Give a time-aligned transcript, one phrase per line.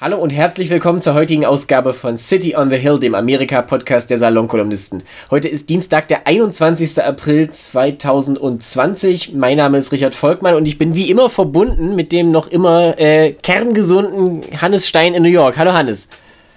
[0.00, 4.16] Hallo und herzlich willkommen zur heutigen Ausgabe von City on the Hill, dem Amerika-Podcast der
[4.16, 5.04] Salonkolumnisten.
[5.30, 7.00] Heute ist Dienstag, der 21.
[7.00, 9.34] April 2020.
[9.34, 12.98] Mein Name ist Richard Volkmann und ich bin wie immer verbunden mit dem noch immer
[12.98, 15.56] äh, kerngesunden Hannes Stein in New York.
[15.56, 16.08] Hallo Hannes.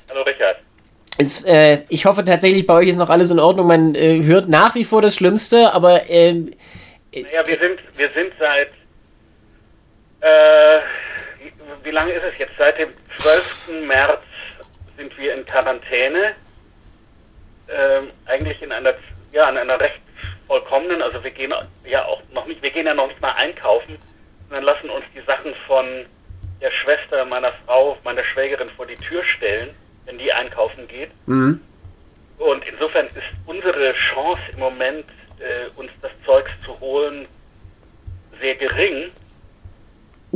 [0.10, 0.58] Hallo Richard.
[1.20, 3.68] Es, äh, ich hoffe tatsächlich, bei euch ist noch alles in Ordnung.
[3.68, 6.10] Man äh, hört nach wie vor das Schlimmste, aber.
[6.10, 6.56] Ähm,
[7.14, 8.70] naja, wir sind, wir sind seit.
[11.88, 12.52] Wie lange ist es jetzt?
[12.58, 13.88] Seit dem 12.
[13.88, 14.20] März
[14.98, 16.36] sind wir in Quarantäne.
[17.70, 18.94] Ähm, eigentlich in einer,
[19.32, 20.02] ja, in einer recht
[20.48, 21.54] vollkommenen, also wir gehen
[21.86, 23.98] ja auch noch nicht, wir gehen ja noch nicht mal einkaufen,
[24.50, 26.06] sondern lassen uns die Sachen von
[26.60, 29.70] der Schwester meiner Frau, meiner Schwägerin vor die Tür stellen,
[30.08, 31.12] wenn die einkaufen geht.
[31.26, 31.62] Mhm.
[32.38, 35.06] Und insofern ist unsere Chance im Moment,
[35.40, 37.30] äh, uns das Zeugs zu holen,
[38.42, 39.10] sehr gering.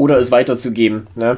[0.01, 1.37] Oder es weiterzugeben, ne?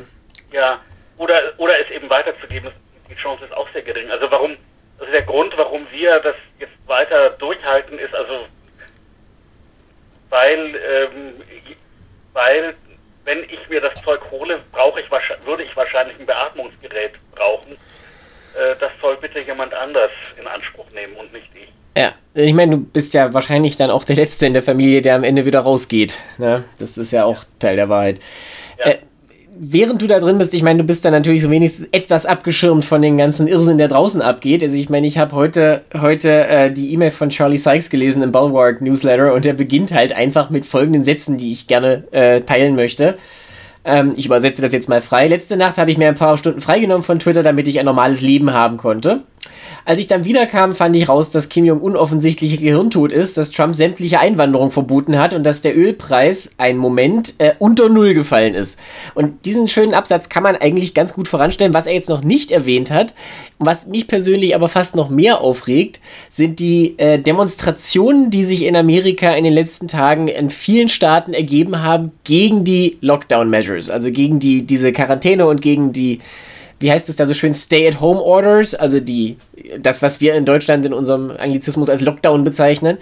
[0.54, 0.80] Ja,
[1.18, 2.72] oder, oder es eben weiterzugeben,
[3.10, 4.10] die Chance ist auch sehr gering.
[4.10, 4.56] Also warum,
[5.00, 8.46] also der Grund, warum wir das jetzt weiter durchhalten, ist also,
[10.30, 11.44] weil, ähm,
[12.32, 12.74] weil
[13.26, 17.74] wenn ich mir das Zeug hole, brauche ich würde ich wahrscheinlich ein Beatmungsgerät brauchen.
[17.74, 21.68] Äh, das soll bitte jemand anders in Anspruch nehmen und nicht ich.
[21.96, 25.16] Ja, ich meine, du bist ja wahrscheinlich dann auch der Letzte in der Familie, der
[25.16, 26.18] am Ende wieder rausgeht.
[26.38, 26.64] Ne?
[26.80, 28.20] Das ist ja auch Teil der Wahrheit.
[28.80, 28.92] Ja.
[28.92, 28.98] Äh,
[29.56, 32.86] während du da drin bist, ich meine, du bist da natürlich so wenigstens etwas abgeschirmt
[32.86, 34.64] von den ganzen Irrsinn, der draußen abgeht.
[34.64, 38.32] Also ich meine, ich habe heute, heute äh, die E-Mail von Charlie Sykes gelesen im
[38.32, 42.76] Bulwark Newsletter und der beginnt halt einfach mit folgenden Sätzen, die ich gerne äh, teilen
[42.76, 43.16] möchte.
[43.86, 45.28] Ähm, ich übersetze das jetzt mal frei.
[45.28, 48.22] Letzte Nacht habe ich mir ein paar Stunden freigenommen von Twitter, damit ich ein normales
[48.22, 49.22] Leben haben konnte.
[49.86, 53.76] Als ich dann wiederkam, fand ich raus, dass Kim Jong-un offensichtlich gehirntot ist, dass Trump
[53.76, 58.80] sämtliche Einwanderung verboten hat und dass der Ölpreis ein Moment äh, unter Null gefallen ist.
[59.14, 61.74] Und diesen schönen Absatz kann man eigentlich ganz gut voranstellen.
[61.74, 63.14] Was er jetzt noch nicht erwähnt hat,
[63.60, 66.00] was mich persönlich aber fast noch mehr aufregt,
[66.30, 71.34] sind die äh, Demonstrationen, die sich in Amerika in den letzten Tagen in vielen Staaten
[71.34, 76.20] ergeben haben gegen die Lockdown-Measures, also gegen die, diese Quarantäne und gegen die
[76.84, 79.38] wie heißt es da so schön, Stay-at-Home-Orders, also die,
[79.80, 82.98] das, was wir in Deutschland in unserem Anglizismus als Lockdown bezeichnen,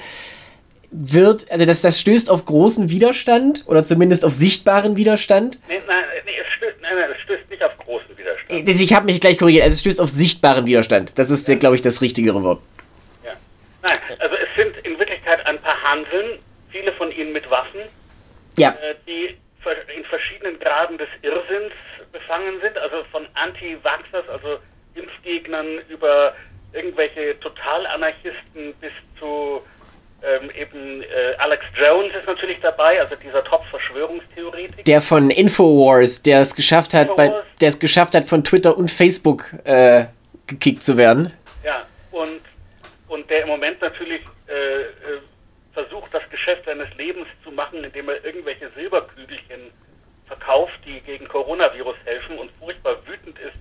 [0.92, 5.60] wird, also das, das stößt auf großen Widerstand oder zumindest auf sichtbaren Widerstand.
[5.68, 8.70] Nee, nein, nee, es stößt, nein, nein, es stößt nicht auf großen Widerstand.
[8.70, 11.18] Ich habe mich gleich korrigiert, also es stößt auf sichtbaren Widerstand.
[11.18, 11.56] Das ist, ja.
[11.56, 12.62] glaube ich, das richtigere Wort.
[13.26, 13.32] Ja.
[13.82, 16.38] Nein, also es sind in Wirklichkeit ein paar Handeln,
[16.70, 17.82] viele von ihnen mit Waffen,
[18.58, 18.70] ja.
[18.70, 19.36] Äh, die
[19.96, 21.74] in verschiedenen Graden des Irrsinns
[22.12, 24.60] befangen sind, also von Anti-Vaxxers, also
[24.96, 26.34] Impfgegnern über
[26.74, 29.62] irgendwelche Totalanarchisten bis zu
[30.24, 34.84] ähm, eben äh, Alex Jones ist natürlich dabei, also dieser Top-Verschwörungstheoretiker.
[34.84, 38.92] Der von Infowars, der es geschafft hat, bei, der es geschafft hat, von Twitter und
[38.92, 40.06] Facebook äh,
[40.46, 41.34] gekickt zu werden.
[41.64, 42.42] Ja, und,
[43.08, 44.88] und der im Moment natürlich äh, äh
[45.74, 49.72] versucht, das Geschäft seines Lebens zu machen, indem er irgendwelche Silberkügelchen
[50.32, 53.58] verkauft, die gegen Coronavirus helfen und furchtbar wütend ist,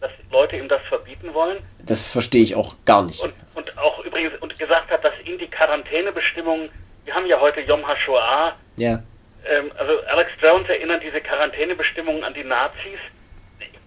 [0.00, 1.58] dass Leute ihm das verbieten wollen.
[1.84, 3.20] Das verstehe ich auch gar nicht.
[3.20, 6.68] Und, und auch übrigens und gesagt hat, dass ihn die Quarantänebestimmungen,
[7.04, 9.02] wir haben ja heute Yom HaShoah, ja.
[9.46, 12.98] Ähm, also Alex Jones erinnert diese Quarantänebestimmungen an die Nazis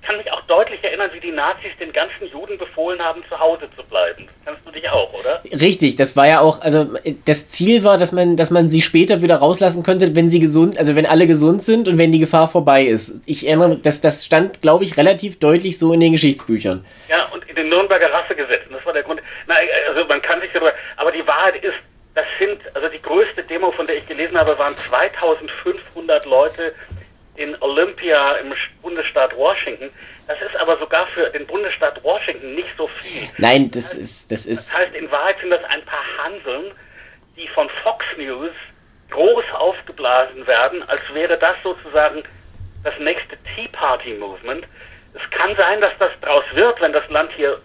[0.07, 3.68] kann mich auch deutlich erinnern, wie die Nazis den ganzen Juden befohlen haben, zu Hause
[3.75, 4.29] zu bleiben.
[4.45, 5.41] Kannst du dich auch, oder?
[5.59, 6.88] Richtig, das war ja auch, also
[7.25, 10.79] das Ziel war, dass man, dass man sie später wieder rauslassen könnte, wenn sie gesund,
[10.79, 13.22] also wenn alle gesund sind und wenn die Gefahr vorbei ist.
[13.25, 16.85] Ich erinnere mich, das, das stand, glaube ich, relativ deutlich so in den Geschichtsbüchern.
[17.09, 19.22] Ja, und in den Nürnberger Rassegesetzen, das war der Grund.
[19.45, 19.56] Na,
[19.89, 21.75] also man kann sich darüber, aber die Wahrheit ist,
[22.16, 26.74] das sind, also die größte Demo, von der ich gelesen habe, waren 2500 Leute
[27.38, 29.90] in Olympia im Bundesstaat Washington.
[30.28, 33.30] Das ist aber sogar für den Bundesstaat Washington nicht so viel.
[33.38, 34.74] Nein, das, das ist, das ist.
[34.74, 36.72] Das heißt, in Wahrheit sind das ein paar Hanseln,
[37.38, 38.52] die von Fox News
[39.12, 42.24] groß aufgeblasen werden, als wäre das sozusagen
[42.84, 44.66] das nächste Tea Party Movement.
[45.14, 47.60] Es kann sein, dass das draus wird, wenn das Land hier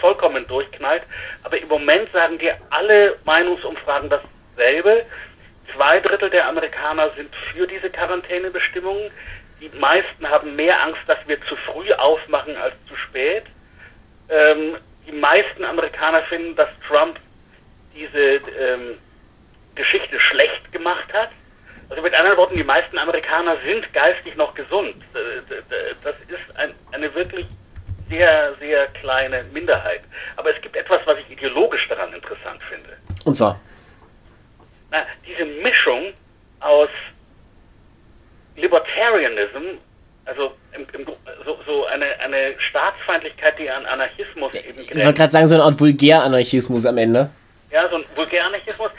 [0.00, 1.02] vollkommen durchknallt.
[1.42, 5.04] Aber im Moment sagen dir alle Meinungsumfragen dasselbe.
[5.74, 9.10] Zwei Drittel der Amerikaner sind für diese Quarantänebestimmungen.
[9.60, 13.44] Die meisten haben mehr Angst, dass wir zu früh aufmachen als zu spät.
[14.28, 14.76] Ähm,
[15.06, 17.18] die meisten Amerikaner finden, dass Trump
[17.94, 18.98] diese ähm,
[19.74, 21.30] Geschichte schlecht gemacht hat.
[21.88, 24.96] Also mit anderen Worten, die meisten Amerikaner sind geistig noch gesund.
[26.02, 27.46] Das ist ein, eine wirklich
[28.08, 30.02] sehr, sehr kleine Minderheit.
[30.36, 32.96] Aber es gibt etwas, was ich ideologisch daran interessant finde.
[33.24, 33.60] Und zwar?
[34.92, 36.12] Na, diese Mischung
[36.60, 36.88] aus
[38.56, 39.78] Libertarianism,
[40.24, 41.06] also, im, im,
[41.44, 44.90] so, so eine, eine Staatsfeindlichkeit, die an Anarchismus eben grenzt.
[44.90, 47.30] Ich wollte gerade sagen, so eine Art Vulgär-Anarchismus am Ende.
[47.70, 48.90] Ja, so ein Vulgär-Anarchismus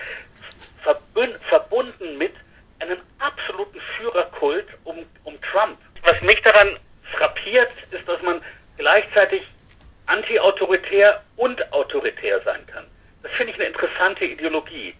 [1.47, 2.33] verbunden mit
[2.79, 5.77] einem absoluten Führerkult um, um Trump.
[6.03, 6.77] Was mich daran
[7.15, 8.41] frappiert, ist, dass man
[8.77, 9.43] gleichzeitig
[10.07, 12.85] anti-autoritär und autoritär sein kann.
[13.21, 14.95] Das finde ich eine interessante Ideologie.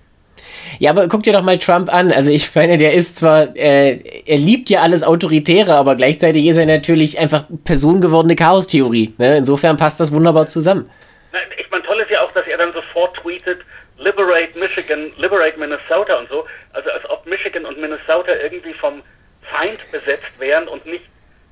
[0.79, 2.11] Ja, aber guck dir doch mal Trump an.
[2.11, 6.57] Also ich meine, der ist zwar, äh, er liebt ja alles Autoritäre, aber gleichzeitig ist
[6.57, 9.13] er natürlich einfach personengewordene Chaostheorie.
[9.17, 9.37] Ne?
[9.37, 10.89] Insofern passt das wunderbar zusammen.
[11.57, 13.59] ich meine, toll ist ja auch, dass er dann sofort tweetet,
[13.97, 16.45] Liberate Michigan, Liberate Minnesota und so.
[16.73, 19.01] Also als ob Michigan und Minnesota irgendwie vom
[19.43, 21.05] Feind besetzt wären und nicht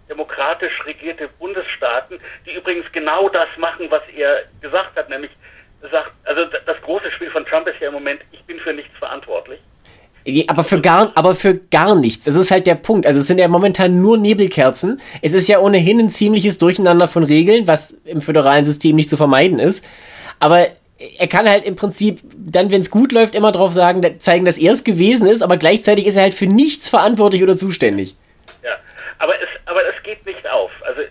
[0.10, 5.32] demokratisch regierte Bundesstaaten, die übrigens genau das machen, was er gesagt hat, nämlich
[5.90, 8.96] sagt, also das große Spiel von Trump ist ja im Moment, ich bin für nichts
[8.98, 9.60] verantwortlich.
[10.48, 12.26] Aber für gar, aber für gar nichts.
[12.26, 13.08] Das ist halt der Punkt.
[13.08, 15.02] Also es sind ja momentan nur Nebelkerzen.
[15.24, 19.18] Es ist ja ohnehin ein ziemliches Durcheinander von Regeln, was im föderalen System nicht zu
[19.18, 19.90] vermeiden ist.
[20.40, 20.68] Aber
[21.18, 24.60] er kann halt im Prinzip dann, wenn es gut läuft, immer drauf sagen, zeigen, dass
[24.60, 28.16] er es gewesen ist, aber gleichzeitig ist er halt für nichts verantwortlich oder zuständig.
[28.64, 28.78] Ja,
[29.18, 30.72] aber es, aber es geht nicht auf.
[30.84, 31.02] Also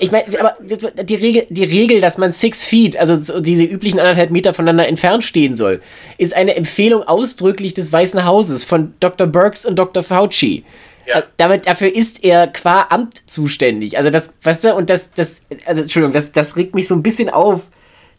[0.00, 4.30] ich meine, aber die Regel, die Regel, dass man six feet, also diese üblichen anderthalb
[4.30, 5.82] Meter voneinander entfernt stehen soll,
[6.16, 9.26] ist eine Empfehlung ausdrücklich des Weißen Hauses von Dr.
[9.26, 10.02] Burks und Dr.
[10.02, 10.64] Fauci.
[11.06, 11.18] Ja.
[11.18, 13.98] Äh, damit, dafür ist er qua Amt zuständig.
[13.98, 17.02] Also das, weißt du, und das, das, also Entschuldigung, das, das regt mich so ein
[17.02, 17.62] bisschen auf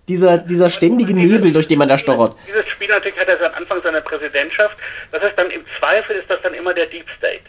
[0.07, 2.35] dieser, dieser ständige Nebel, durch den man da stochert.
[2.47, 4.77] Dieses Spiel natürlich hat er seit Anfang seiner Präsidentschaft.
[5.11, 7.43] Das heißt dann im Zweifel ist das dann immer der Deep State.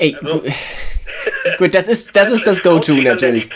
[0.00, 0.42] Ey, also,
[1.58, 3.48] gut, das ist das, ist das Go-To natürlich.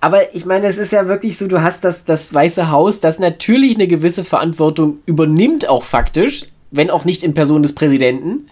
[0.00, 3.18] Aber ich meine, es ist ja wirklich so, du hast das, das Weiße Haus, das
[3.18, 8.48] natürlich eine gewisse Verantwortung übernimmt, auch faktisch, wenn auch nicht in Person des Präsidenten.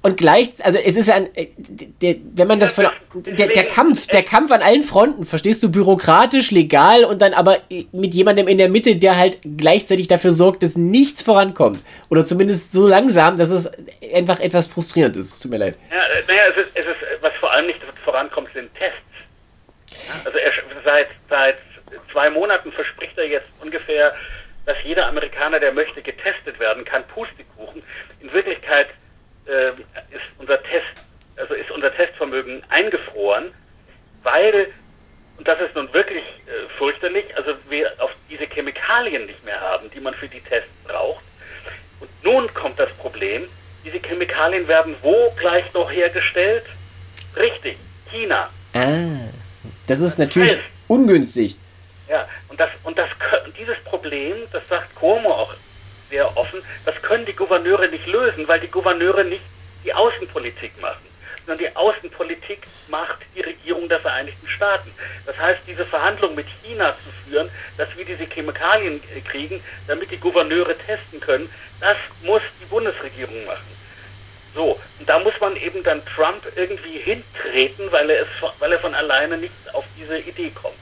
[0.00, 4.06] Und gleich, also es ist ein, äh, der, wenn man das von, der, der Kampf,
[4.06, 7.58] der Kampf an allen Fronten, verstehst du, bürokratisch, legal und dann aber
[7.90, 11.82] mit jemandem in der Mitte, der halt gleichzeitig dafür sorgt, dass nichts vorankommt.
[12.10, 13.68] Oder zumindest so langsam, dass es
[14.14, 15.42] einfach etwas frustrierend ist.
[15.42, 15.74] Tut mir leid.
[15.90, 18.98] Ja, äh, naja, es ist, es ist, was vor allem nicht vorankommt, sind Tests.
[20.24, 20.52] Also er,
[20.84, 21.56] seit, seit
[22.12, 24.14] zwei Monaten verspricht er jetzt ungefähr,
[24.64, 27.82] dass jeder Amerikaner, der möchte, getestet werden kann, Pustekuchen.
[28.20, 28.88] In Wirklichkeit
[29.48, 29.70] äh,
[30.14, 31.04] ist unser Test,
[31.36, 33.50] also ist unser Testvermögen eingefroren,
[34.22, 34.68] weil,
[35.36, 39.90] und das ist nun wirklich äh, fürchterlich, also wir auf diese Chemikalien nicht mehr haben,
[39.90, 41.22] die man für die Tests braucht.
[42.00, 43.48] Und nun kommt das Problem,
[43.84, 46.64] diese Chemikalien werden wo gleich noch hergestellt?
[47.36, 47.78] Richtig,
[48.10, 48.50] China.
[48.74, 49.30] Ah,
[49.86, 51.56] das ist natürlich das ungünstig.
[52.08, 53.08] Ja, und, das, und das,
[53.58, 55.54] dieses Problem, das sagt Cuomo auch
[56.10, 59.42] sehr offen, das können die Gouverneure nicht lösen, weil die Gouverneure nicht
[59.84, 61.04] die Außenpolitik machen,
[61.46, 64.90] sondern die Außenpolitik macht die Regierung der Vereinigten Staaten.
[65.26, 70.18] Das heißt, diese Verhandlung mit China zu führen, dass wir diese Chemikalien kriegen, damit die
[70.18, 71.48] Gouverneure testen können,
[71.80, 73.78] das muss die Bundesregierung machen.
[74.54, 78.28] So, und da muss man eben dann Trump irgendwie hintreten, weil er, es,
[78.58, 80.74] weil er von alleine nicht auf diese Idee kommt.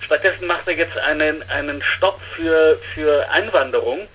[0.00, 4.06] Stattdessen macht er jetzt einen, einen Stopp für, für Einwanderung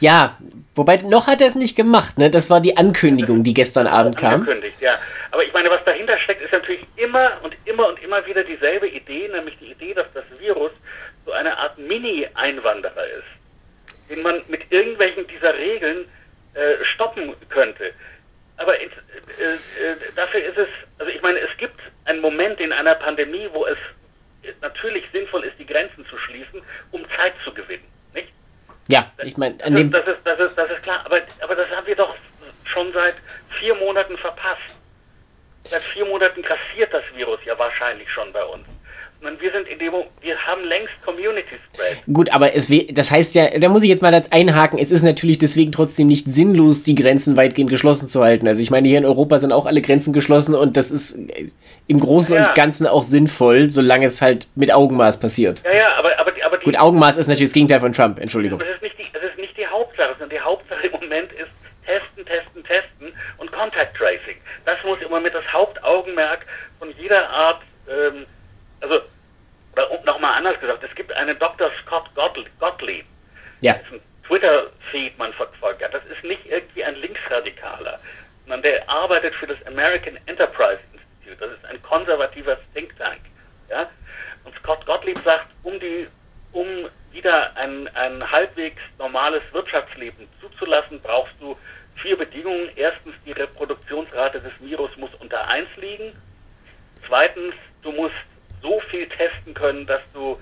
[0.00, 0.36] ja,
[0.74, 2.30] wobei noch hat er es nicht gemacht, ne?
[2.30, 4.42] Das war die Ankündigung, die gestern Abend kam.
[4.42, 4.98] Angekündigt, ja.
[5.30, 8.88] Aber ich meine, was dahinter steckt, ist natürlich immer und immer und immer wieder dieselbe
[8.88, 10.72] Idee, nämlich die Idee, dass das Virus
[11.26, 16.06] so eine Art Mini-Einwanderer ist, den man mit irgendwelchen dieser Regeln
[16.54, 17.92] äh, stoppen könnte.
[18.56, 18.88] Aber äh, äh,
[20.16, 20.68] dafür ist es,
[20.98, 23.78] also ich meine, es gibt einen Moment in einer Pandemie, wo es
[24.62, 27.84] natürlich sinnvoll ist, die Grenzen zu schließen, um Zeit zu gewinnen.
[28.90, 31.86] Ja, ich meine, das, das, ist, das, ist, das ist klar, aber, aber das haben
[31.86, 32.14] wir doch
[32.64, 33.16] schon seit
[33.60, 34.76] vier Monaten verpasst.
[35.62, 38.66] Seit vier Monaten kassiert das Virus ja wahrscheinlich schon bei uns
[39.20, 42.02] sondern wir sind in dem, wir haben längst Community Spread.
[42.12, 45.38] Gut, aber es das heißt ja, da muss ich jetzt mal einhaken, es ist natürlich
[45.38, 48.46] deswegen trotzdem nicht sinnlos, die Grenzen weitgehend geschlossen zu halten.
[48.46, 51.18] Also ich meine, hier in Europa sind auch alle Grenzen geschlossen und das ist
[51.88, 52.48] im Großen ja.
[52.48, 55.62] und Ganzen auch sinnvoll, solange es halt mit Augenmaß passiert.
[55.64, 58.58] Ja, ja, aber, aber, aber die, Gut, Augenmaß ist natürlich das Gegenteil von Trump, Entschuldigung.
[58.60, 61.50] Das ist nicht die, das ist nicht die Hauptsache, sondern die Hauptsache im Moment ist
[61.84, 64.36] testen, testen, testen und Contact Tracing.
[64.64, 66.46] Das muss im Moment das Hauptaugenmerk
[66.78, 68.26] von jeder Art ähm,
[68.80, 69.00] also
[70.04, 71.70] nochmal anders gesagt, es gibt einen Dr.
[71.82, 72.10] Scott
[72.58, 73.04] Gottlieb.
[73.60, 73.74] Ja.
[73.74, 75.80] Das ist ein Twitter-Feed, man verfolgt.
[75.80, 77.98] Ja, das ist nicht irgendwie ein Linksradikaler,
[78.42, 81.36] sondern der arbeitet für das American Enterprise Institute.
[81.38, 83.20] Das ist ein konservativer Think Tank.
[83.70, 83.88] Ja?
[84.44, 86.06] Und Scott Gottlieb sagt, um die,
[86.52, 86.66] um
[87.12, 91.56] wieder ein, ein halbwegs normales Wirtschaftsleben zuzulassen, brauchst du
[91.96, 92.70] vier Bedingungen.
[92.76, 95.48] Erstens, die Reproduktionsrate des Virus muss unter
[97.06, 98.14] Zweitens, du musst
[98.62, 100.38] so viel testen können, dass du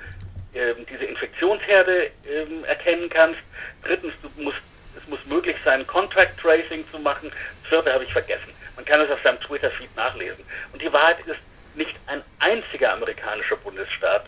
[0.55, 3.41] ähm, diese Infektionsherde ähm, erkennen kannst.
[3.85, 4.59] Drittens, musst,
[4.97, 7.31] es muss möglich sein, Contract Tracing zu machen.
[7.63, 8.51] Das vierte habe ich vergessen.
[8.77, 10.45] Man kann es auf seinem Twitter-Feed nachlesen.
[10.73, 11.39] Und die Wahrheit ist,
[11.77, 14.25] nicht ein einziger amerikanischer Bundesstaat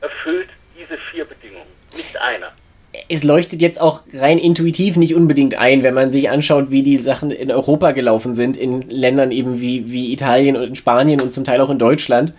[0.00, 1.66] erfüllt diese vier Bedingungen.
[1.96, 2.52] Nicht einer
[3.08, 6.98] es leuchtet jetzt auch rein intuitiv nicht unbedingt ein, wenn man sich anschaut, wie die
[6.98, 11.32] Sachen in Europa gelaufen sind, in Ländern eben wie, wie Italien und in Spanien und
[11.32, 12.34] zum Teil auch in Deutschland.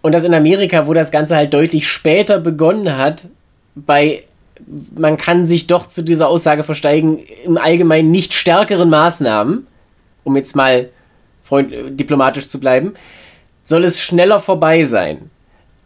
[0.00, 3.26] Und das in Amerika, wo das Ganze halt deutlich später begonnen hat,
[3.74, 4.24] bei
[4.96, 9.66] man kann sich doch zu dieser Aussage versteigen, im Allgemeinen nicht stärkeren Maßnahmen,
[10.24, 10.90] um jetzt mal
[11.42, 12.94] freund diplomatisch zu bleiben,
[13.62, 15.30] soll es schneller vorbei sein.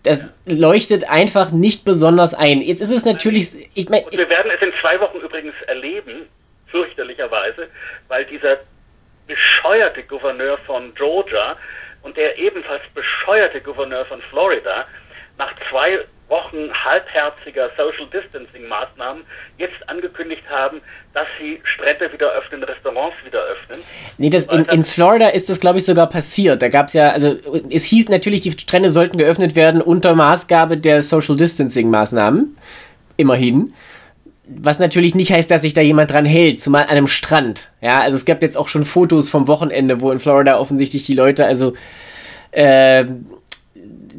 [0.03, 0.57] Das ja.
[0.57, 2.61] leuchtet einfach nicht besonders ein.
[2.61, 3.69] Jetzt ist es natürlich.
[3.75, 6.23] Ich mein, Und wir werden es in zwei Wochen übrigens erleben,
[6.69, 7.69] fürchterlicherweise,
[8.09, 8.59] weil dieser
[9.29, 11.57] bescheuerte Gouverneur von Georgia
[12.03, 14.87] und der ebenfalls bescheuerte Gouverneur von Florida
[15.39, 19.23] nach zwei Wochen halbherziger Social Distancing Maßnahmen
[19.59, 20.81] jetzt angekündigt haben,
[21.13, 23.83] dass sie Strände wieder öffnen, Restaurants wieder öffnen.
[24.17, 26.63] Nee, das in, in Florida ist das, glaube ich, sogar passiert.
[26.63, 27.37] Da gab es ja, also
[27.71, 32.57] es hieß natürlich, die Strände sollten geöffnet werden unter Maßgabe der Social Distancing Maßnahmen.
[33.19, 33.75] Immerhin.
[34.45, 37.71] Was natürlich nicht heißt, dass sich da jemand dran hält, zumal an einem Strand.
[37.81, 41.15] Ja, also es gab jetzt auch schon Fotos vom Wochenende, wo in Florida offensichtlich die
[41.15, 41.75] Leute, also
[42.51, 43.05] äh,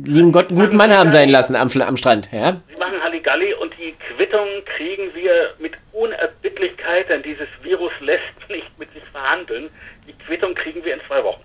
[0.05, 2.29] lieben Gott einen guten Mann haben sein lassen am, am Strand.
[2.31, 2.61] Ja?
[2.73, 8.79] Sie machen Halligalli und die Quittung kriegen wir mit Unerbittlichkeit, denn dieses Virus lässt nicht
[8.79, 9.69] mit sich verhandeln.
[10.07, 11.41] Die Quittung kriegen wir in zwei Wochen.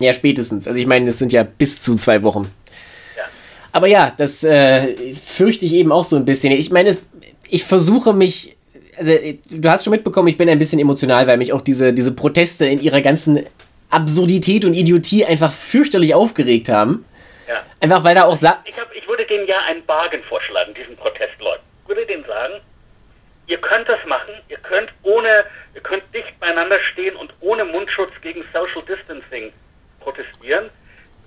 [0.00, 0.66] Ja, spätestens.
[0.66, 2.50] Also ich meine, das sind ja bis zu zwei Wochen.
[3.76, 6.50] Aber ja, das äh, fürchte ich eben auch so ein bisschen.
[6.54, 6.96] Ich meine,
[7.50, 8.56] ich versuche mich,
[8.96, 9.12] also
[9.50, 12.66] du hast schon mitbekommen, ich bin ein bisschen emotional, weil mich auch diese, diese Proteste
[12.66, 13.46] in ihrer ganzen
[13.90, 17.04] Absurdität und Idiotie einfach fürchterlich aufgeregt haben.
[17.46, 17.62] Ja.
[17.80, 18.68] Einfach weil da auch sagt.
[18.68, 21.64] Ich, hab, ich würde denen ja einen Bargain vorschlagen, diesen Protestleuten.
[21.82, 22.54] Ich würde denen sagen,
[23.46, 28.10] ihr könnt das machen, ihr könnt ohne, ihr könnt dicht beieinander stehen und ohne Mundschutz
[28.22, 29.52] gegen Social Distancing
[30.00, 30.70] protestieren,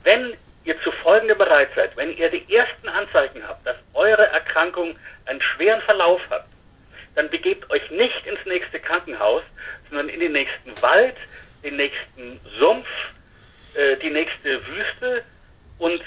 [0.03, 0.33] wenn
[0.69, 4.95] ihr zu folgendem bereit seid, wenn ihr die ersten Anzeichen habt, dass eure Erkrankung
[5.25, 6.45] einen schweren Verlauf hat,
[7.15, 9.41] dann begebt euch nicht ins nächste Krankenhaus,
[9.89, 11.15] sondern in den nächsten Wald,
[11.63, 12.87] den nächsten Sumpf,
[13.73, 15.23] äh, die nächste Wüste
[15.79, 16.03] und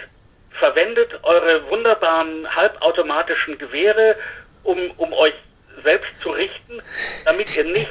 [0.53, 4.17] verwendet eure wunderbaren halbautomatischen Gewehre,
[4.63, 5.35] um, um euch
[5.83, 6.81] selbst zu richten,
[7.25, 7.91] damit ihr nicht,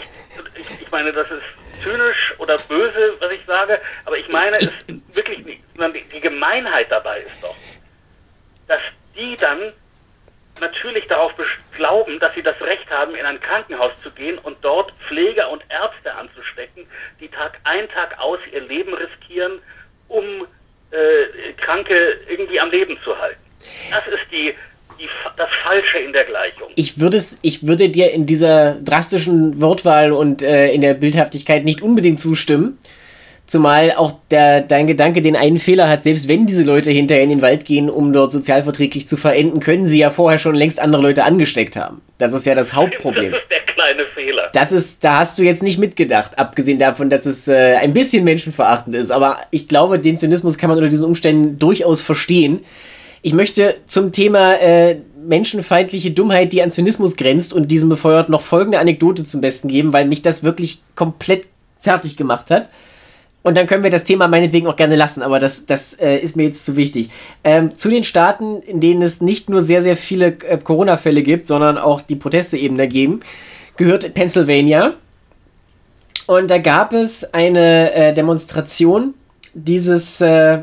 [0.55, 4.73] ich, ich meine, das ist zynisch oder böse, was ich sage, aber ich meine es
[5.15, 7.55] wirklich nicht, sondern die, die Gemeinheit dabei ist doch,
[8.67, 8.81] dass
[9.15, 9.73] die dann
[10.59, 11.33] natürlich darauf
[11.75, 15.63] glauben, dass sie das Recht haben, in ein Krankenhaus zu gehen und dort Pfleger und
[15.69, 16.87] Ärzte anzustecken,
[17.19, 19.59] die Tag ein, Tag aus ihr Leben riskieren,
[20.07, 20.47] um
[20.91, 23.41] äh, Kranke irgendwie am Leben zu halten.
[23.91, 24.55] Das ist die,
[25.01, 26.69] die, das Falsche in der Gleichung.
[26.75, 31.65] Ich würde, es, ich würde dir in dieser drastischen Wortwahl und äh, in der Bildhaftigkeit
[31.65, 32.77] nicht unbedingt zustimmen.
[33.47, 37.29] Zumal auch der, dein Gedanke den einen Fehler hat, selbst wenn diese Leute hinterher in
[37.29, 41.01] den Wald gehen, um dort sozialverträglich zu verenden, können sie ja vorher schon längst andere
[41.01, 42.01] Leute angesteckt haben.
[42.17, 43.31] Das ist ja das Hauptproblem.
[43.33, 44.49] Das ist der kleine Fehler.
[44.53, 48.23] Das ist, da hast du jetzt nicht mitgedacht, abgesehen davon, dass es äh, ein bisschen
[48.23, 49.11] menschenverachtend ist.
[49.11, 52.63] Aber ich glaube, den Zynismus kann man unter diesen Umständen durchaus verstehen.
[53.21, 58.41] Ich möchte zum Thema äh, menschenfeindliche Dummheit, die an Zynismus grenzt und diesem befeuert, noch
[58.41, 61.47] folgende Anekdote zum Besten geben, weil mich das wirklich komplett
[61.79, 62.69] fertig gemacht hat.
[63.43, 66.35] Und dann können wir das Thema meinetwegen auch gerne lassen, aber das, das äh, ist
[66.35, 67.09] mir jetzt zu wichtig.
[67.43, 71.47] Ähm, zu den Staaten, in denen es nicht nur sehr, sehr viele äh, Corona-Fälle gibt,
[71.47, 73.21] sondern auch die Proteste eben dagegen,
[73.77, 74.93] gehört Pennsylvania.
[76.27, 79.15] Und da gab es eine äh, Demonstration
[79.55, 80.59] dieses, äh,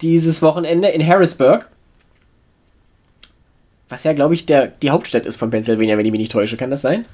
[0.00, 1.68] dieses Wochenende in Harrisburg.
[3.88, 6.56] Was ja, glaube ich, der, die Hauptstadt ist von Pennsylvania, wenn ich mich nicht täusche.
[6.56, 7.04] Kann das sein?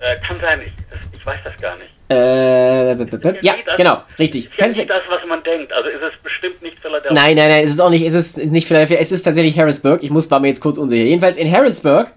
[0.00, 0.72] Äh, kann sein, ich,
[1.12, 1.90] ich weiß das gar nicht.
[2.10, 2.94] Äh,
[3.42, 4.46] ja, das, genau, richtig.
[4.46, 5.72] Ist ja nicht das, was man denkt.
[5.72, 7.12] Also ist es bestimmt nicht Philadelphia.
[7.14, 10.02] Nein, nein, nein, es ist auch nicht, es ist nicht Philadelphia, es ist tatsächlich Harrisburg.
[10.02, 11.04] Ich muss, war mir jetzt kurz unsicher.
[11.04, 12.12] Jedenfalls in Harrisburg,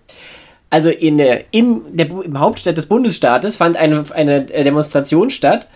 [0.69, 5.69] also in der, im, der, im Hauptstadt des Bundesstaates, fand eine, eine Demonstration statt,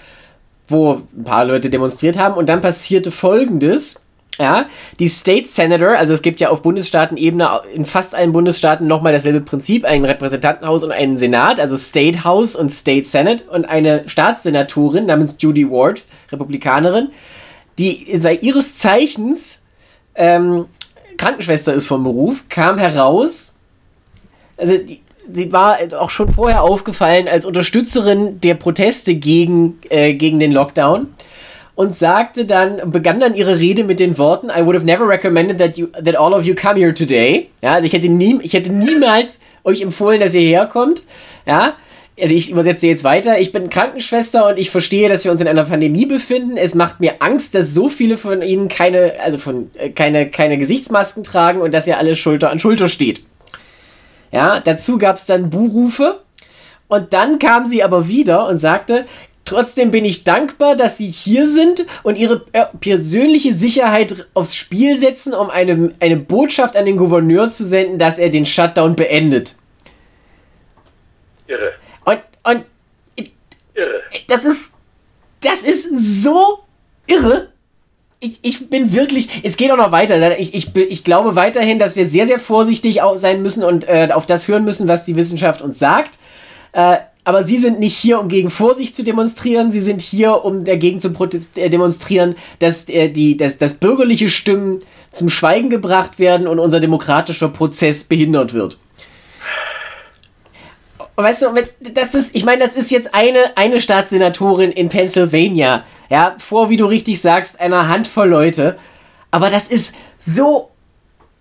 [0.67, 4.03] wo ein paar Leute demonstriert haben und dann passierte folgendes.
[4.39, 4.67] Ja,
[5.01, 9.41] die State Senator, also es gibt ja auf Bundesstaatenebene in fast allen Bundesstaaten nochmal dasselbe
[9.41, 15.07] Prinzip, ein Repräsentantenhaus und einen Senat, also State House und State Senate und eine Staatssenatorin
[15.07, 17.09] namens Judy Ward, Republikanerin,
[17.79, 19.63] die ihres Zeichens
[20.15, 20.67] ähm,
[21.17, 23.57] Krankenschwester ist vom Beruf, kam heraus,
[24.55, 25.01] also die,
[25.33, 31.07] sie war auch schon vorher aufgefallen als Unterstützerin der Proteste gegen, äh, gegen den Lockdown
[31.79, 35.59] und sagte dann, begann dann ihre Rede mit den Worten, I would have never recommended
[35.59, 37.47] that you, that all of you come here today.
[37.61, 41.03] Ja, also ich hätte nie, ich hätte niemals euch empfohlen, dass ihr herkommt.
[41.45, 41.77] Ja,
[42.19, 43.39] also ich übersetze jetzt weiter.
[43.39, 46.57] Ich bin Krankenschwester und ich verstehe, dass wir uns in einer Pandemie befinden.
[46.57, 50.57] Es macht mir Angst, dass so viele von ihnen keine, also von, äh, keine, keine
[50.57, 53.23] Gesichtsmasken tragen und dass ihr alle Schulter an Schulter steht.
[54.33, 56.19] Ja, dazu gab es dann Buhrufe.
[56.89, 59.05] Und dann kam sie aber wieder und sagte,
[59.49, 64.95] Trotzdem bin ich dankbar, dass Sie hier sind und Ihre äh, persönliche Sicherheit aufs Spiel
[64.95, 69.55] setzen, um eine, eine Botschaft an den Gouverneur zu senden, dass er den Shutdown beendet.
[71.47, 71.71] Irre.
[72.05, 72.65] Und, und
[73.15, 74.01] irre.
[74.27, 74.73] das ist
[75.41, 75.89] das ist
[76.21, 76.59] so
[77.07, 77.47] irre.
[78.19, 80.37] Ich, ich bin wirklich, es geht auch noch weiter.
[80.37, 84.27] Ich, ich, ich glaube weiterhin, dass wir sehr, sehr vorsichtig sein müssen und äh, auf
[84.27, 86.19] das hören müssen, was die Wissenschaft uns sagt.
[86.71, 90.63] Äh, aber sie sind nicht hier, um gegen Vorsicht zu demonstrieren, sie sind hier, um
[90.63, 91.13] dagegen zu
[91.55, 94.79] äh, demonstrieren, dass, äh, die, dass, dass bürgerliche Stimmen
[95.11, 98.77] zum Schweigen gebracht werden und unser demokratischer Prozess behindert wird.
[101.15, 101.47] Weißt du,
[101.93, 106.77] das ist, ich meine, das ist jetzt eine, eine Staatssenatorin in Pennsylvania, ja, vor, wie
[106.77, 108.77] du richtig sagst, einer Handvoll Leute.
[109.29, 110.71] Aber das ist so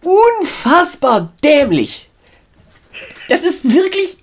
[0.02, 2.11] unfassbar dämlich.
[3.28, 4.18] Das ist wirklich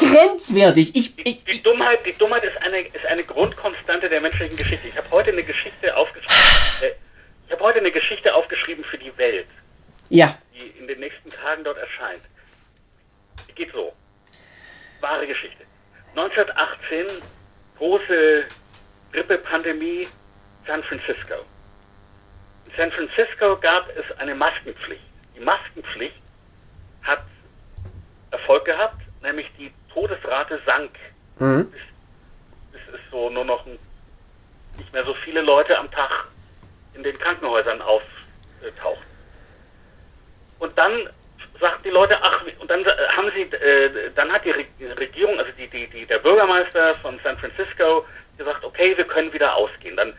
[0.00, 0.96] grenzwertig.
[0.96, 4.88] Ich, ich, die, die, Dummheit, die Dummheit ist eine, ist eine Grundkonstante der menschlichen Geschichte.
[4.88, 6.96] Ich habe heute eine Geschichte aufgeschrieben.
[7.46, 9.46] Ich habe heute eine Geschichte aufgeschrieben für die Welt.
[10.08, 10.36] Ja.
[10.54, 12.22] Die in den nächsten Tagen dort erscheint.
[13.48, 13.92] Die geht so.
[15.00, 15.64] Wahre Geschichte.
[16.14, 17.06] 1918,
[17.78, 18.44] große
[19.12, 20.08] Grippepandemie,
[20.66, 21.44] San Francisco.
[22.66, 25.02] In San Francisco gab es eine Maskenpflicht.
[25.36, 26.22] Die Maskenpflicht
[27.02, 27.24] hat
[28.30, 30.90] Erfolg gehabt, nämlich die Todesrate sank.
[31.38, 31.72] Mhm.
[32.72, 36.28] Es, es, ist so nur noch nicht mehr so viele Leute am Tag
[36.94, 39.10] in den Krankenhäusern auftauchten.
[40.58, 41.08] Und dann
[41.60, 42.84] sagten die Leute, ach, und dann
[43.16, 47.38] haben sie, äh, dann hat die Regierung, also die, die, die, der Bürgermeister von San
[47.38, 48.06] Francisco
[48.38, 49.96] gesagt, okay, wir können wieder ausgehen.
[49.96, 50.14] Dann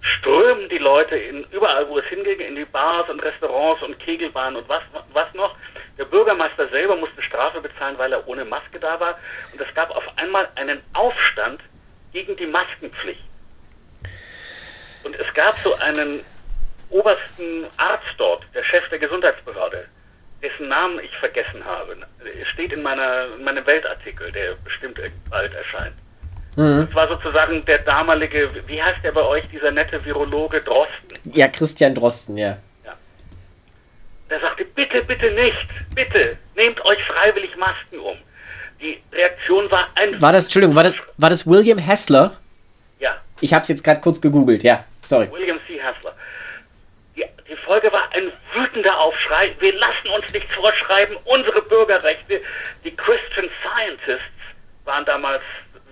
[0.00, 4.56] strömen die Leute in überall, wo es hinging, in die Bars und Restaurants und Kegelbahnen
[4.56, 5.56] und was, was noch.
[5.98, 9.18] Der Bürgermeister selber musste Strafe bezahlen, weil er ohne Maske da war.
[9.52, 11.60] Und es gab auf einmal einen Aufstand
[12.12, 13.24] gegen die Maskenpflicht.
[15.04, 16.20] Und es gab so einen
[16.90, 19.86] obersten Arzt dort, der Chef der Gesundheitsbehörde,
[20.42, 21.96] dessen Namen ich vergessen habe.
[22.40, 25.94] Es steht in, meiner, in meinem Weltartikel, der bestimmt bald erscheint.
[26.56, 26.86] Mhm.
[26.86, 31.18] Das war sozusagen der damalige, wie heißt der bei euch, dieser nette Virologe Drosten?
[31.32, 32.58] Ja, Christian Drosten, ja.
[34.28, 38.16] Der sagte, bitte, bitte nicht, bitte, nehmt euch freiwillig Masken um.
[38.80, 40.20] Die Reaktion war ein...
[40.20, 42.36] War das, Entschuldigung, war das, war das William Hassler?
[42.98, 43.20] Ja.
[43.40, 45.30] Ich habe es jetzt gerade kurz gegoogelt, ja, sorry.
[45.30, 45.80] William C.
[45.80, 46.12] Hassler.
[47.16, 49.54] Die, die Folge war ein wütender Aufschrei.
[49.60, 51.16] Wir lassen uns nichts vorschreiben.
[51.24, 52.40] Unsere Bürgerrechte,
[52.84, 54.24] die Christian Scientists
[54.84, 55.42] waren damals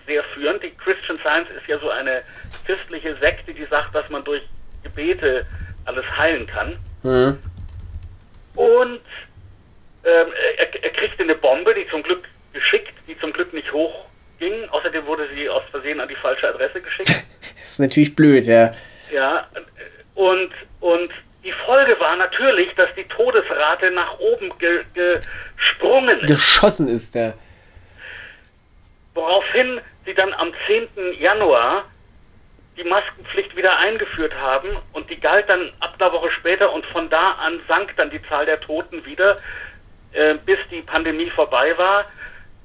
[0.06, 0.62] sehr führend.
[0.62, 2.22] Die Christian Science ist ja so eine
[2.66, 4.42] christliche Sekte, die sagt, dass man durch
[4.82, 5.46] Gebete
[5.86, 6.76] alles heilen kann.
[7.02, 7.38] Mhm.
[8.54, 9.00] Und
[10.04, 10.26] ähm,
[10.58, 14.68] er, er kriegte eine Bombe, die zum Glück geschickt, die zum Glück nicht hochging.
[14.70, 17.08] Außerdem wurde sie aus Versehen an die falsche Adresse geschickt.
[17.40, 18.72] das ist natürlich blöd, ja.
[19.12, 19.48] Ja,
[20.14, 21.10] und, und
[21.42, 24.84] die Folge war natürlich, dass die Todesrate nach oben ge,
[25.56, 26.28] gesprungen ist.
[26.28, 27.34] Geschossen ist, ja.
[29.14, 30.88] Woraufhin sie dann am 10.
[31.20, 31.84] Januar
[32.76, 37.08] die Maskenpflicht wieder eingeführt haben und die galt dann ab einer Woche später und von
[37.08, 39.38] da an sank dann die Zahl der Toten wieder,
[40.12, 42.06] äh, bis die Pandemie vorbei war.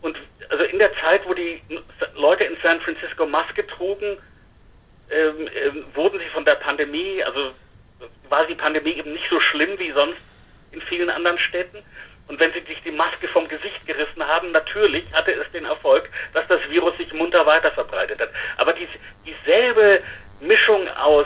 [0.02, 0.17] Und
[0.50, 1.62] also in der Zeit, wo die
[2.15, 4.17] Leute in San Francisco Maske trugen,
[5.12, 7.52] ähm, äh, wurden sie von der Pandemie, also
[8.30, 10.19] war die Pandemie eben nicht so schlimm wie sonst
[10.72, 11.80] in vielen anderen Städten.
[12.29, 16.09] Und wenn sie sich die Maske vom Gesicht gerissen haben, natürlich hatte es den Erfolg,
[16.33, 18.29] dass das Virus sich munter weiter verbreitet hat.
[18.57, 18.87] Aber die,
[19.25, 19.99] dieselbe
[20.39, 21.25] Mischung aus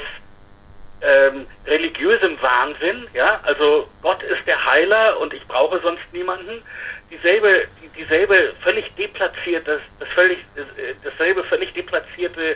[1.01, 6.63] ähm, religiösem Wahnsinn, ja, also Gott ist der Heiler und ich brauche sonst niemanden,
[7.11, 10.37] dieselbe, dieselbe völlig deplatzierte, das völlig,
[11.03, 12.55] dasselbe völlig deplatzierte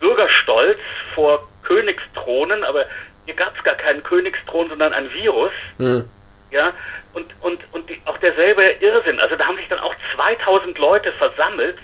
[0.00, 0.80] Bürgerstolz
[1.14, 2.86] vor Königsthronen, aber
[3.26, 5.52] hier gab es gar keinen Königsthron, sondern ein Virus.
[5.78, 6.08] Mhm.
[6.50, 6.72] Ja,
[7.12, 9.18] und, und, und die, auch derselbe Irrsinn.
[9.20, 11.78] Also da haben sich dann auch 2000 Leute versammelt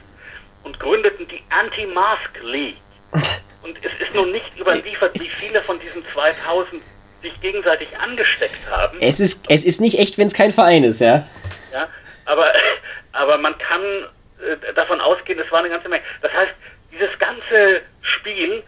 [0.63, 2.77] und gründeten die Anti-Mask League.
[3.63, 6.83] Und es ist nun nicht überliefert, wie viele von diesen 2000
[7.23, 8.99] sich gegenseitig angesteckt haben.
[9.01, 11.29] Es ist, es ist nicht echt, wenn es kein Verein ist, ja.
[11.73, 11.89] Ja,
[12.25, 12.53] aber,
[13.13, 16.03] aber man kann äh, davon ausgehen, es war eine ganze Menge.
[16.21, 16.53] Das heißt,
[16.91, 18.65] dieses ganze Spiel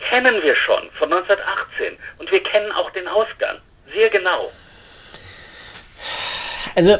[0.00, 3.60] kennen wir schon von 1918 und wir kennen auch den Ausgang
[3.92, 4.50] sehr genau.
[6.74, 6.96] Also äh,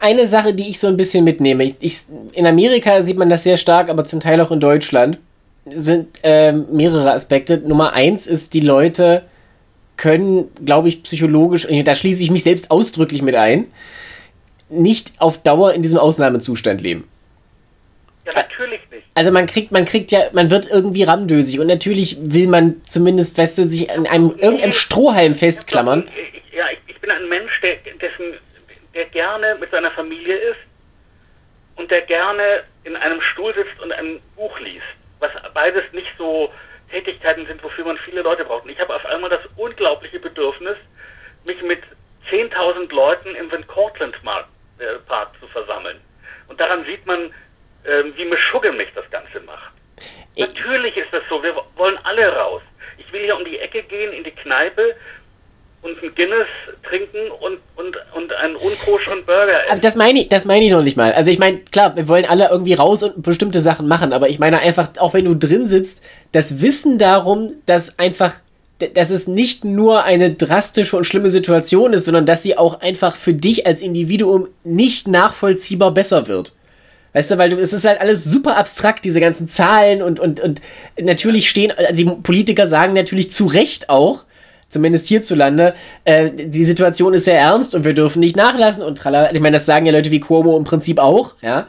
[0.00, 1.98] eine Sache, die ich so ein bisschen mitnehme, ich, ich,
[2.32, 5.18] in Amerika sieht man das sehr stark, aber zum Teil auch in Deutschland,
[5.66, 7.58] sind äh, mehrere Aspekte.
[7.58, 9.22] Nummer eins ist, die Leute
[9.96, 13.66] können, glaube ich, psychologisch, da schließe ich mich selbst ausdrücklich mit ein,
[14.70, 17.06] nicht auf Dauer in diesem Ausnahmezustand leben.
[18.24, 19.02] Ja, natürlich nicht.
[19.14, 23.36] Also man kriegt, man kriegt ja, man wird irgendwie ramdösig und natürlich will man zumindest,
[23.36, 26.08] weißt du, sich an einem irgendeinem Strohhalm festklammern.
[26.56, 28.38] Ja, ich, ich bin ein Mensch, der, dessen,
[28.94, 30.60] der gerne mit seiner Familie ist
[31.76, 34.84] und der gerne in einem Stuhl sitzt und ein Buch liest.
[35.18, 36.52] Was beides nicht so
[36.90, 38.64] Tätigkeiten sind, wofür man viele Leute braucht.
[38.64, 40.76] Und ich habe auf einmal das unglaubliche Bedürfnis,
[41.44, 41.82] mich mit
[42.30, 44.16] 10.000 Leuten im Van Cortlandt
[44.78, 46.00] äh, Park zu versammeln.
[46.48, 47.32] Und daran sieht man,
[47.86, 49.72] ähm, wie Mischugge mich das Ganze macht.
[50.34, 52.62] Ich Natürlich ist das so, wir wollen alle raus.
[52.98, 54.96] Ich will hier um die Ecke gehen, in die Kneipe
[55.82, 56.46] und ein Guinness
[56.88, 59.70] trinken und, und, und einen unkoscheren Burger essen.
[59.70, 61.12] Aber das meine ich, das meine ich noch nicht mal.
[61.12, 64.38] Also ich meine, klar, wir wollen alle irgendwie raus und bestimmte Sachen machen, aber ich
[64.38, 68.34] meine einfach, auch wenn du drin sitzt, das Wissen darum, dass einfach
[68.94, 73.14] dass es nicht nur eine drastische und schlimme Situation ist, sondern dass sie auch einfach
[73.14, 76.54] für dich als Individuum nicht nachvollziehbar besser wird.
[77.12, 80.40] Weißt du, weil du, es ist halt alles super abstrakt, diese ganzen Zahlen und, und,
[80.40, 80.62] und
[80.98, 84.24] natürlich stehen, die Politiker sagen natürlich zu Recht auch,
[84.70, 89.30] zumindest hierzulande, äh, die Situation ist sehr ernst und wir dürfen nicht nachlassen und tralala.
[89.32, 91.66] Ich meine, das sagen ja Leute wie Cuomo im Prinzip auch, ja.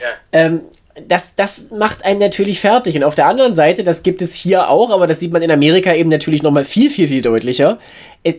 [0.00, 0.08] ja.
[0.32, 0.62] Ähm,
[1.06, 2.96] das, das macht einen natürlich fertig.
[2.96, 5.50] Und auf der anderen Seite, das gibt es hier auch, aber das sieht man in
[5.50, 7.78] Amerika eben natürlich nochmal viel, viel, viel deutlicher.
[8.22, 8.36] Es,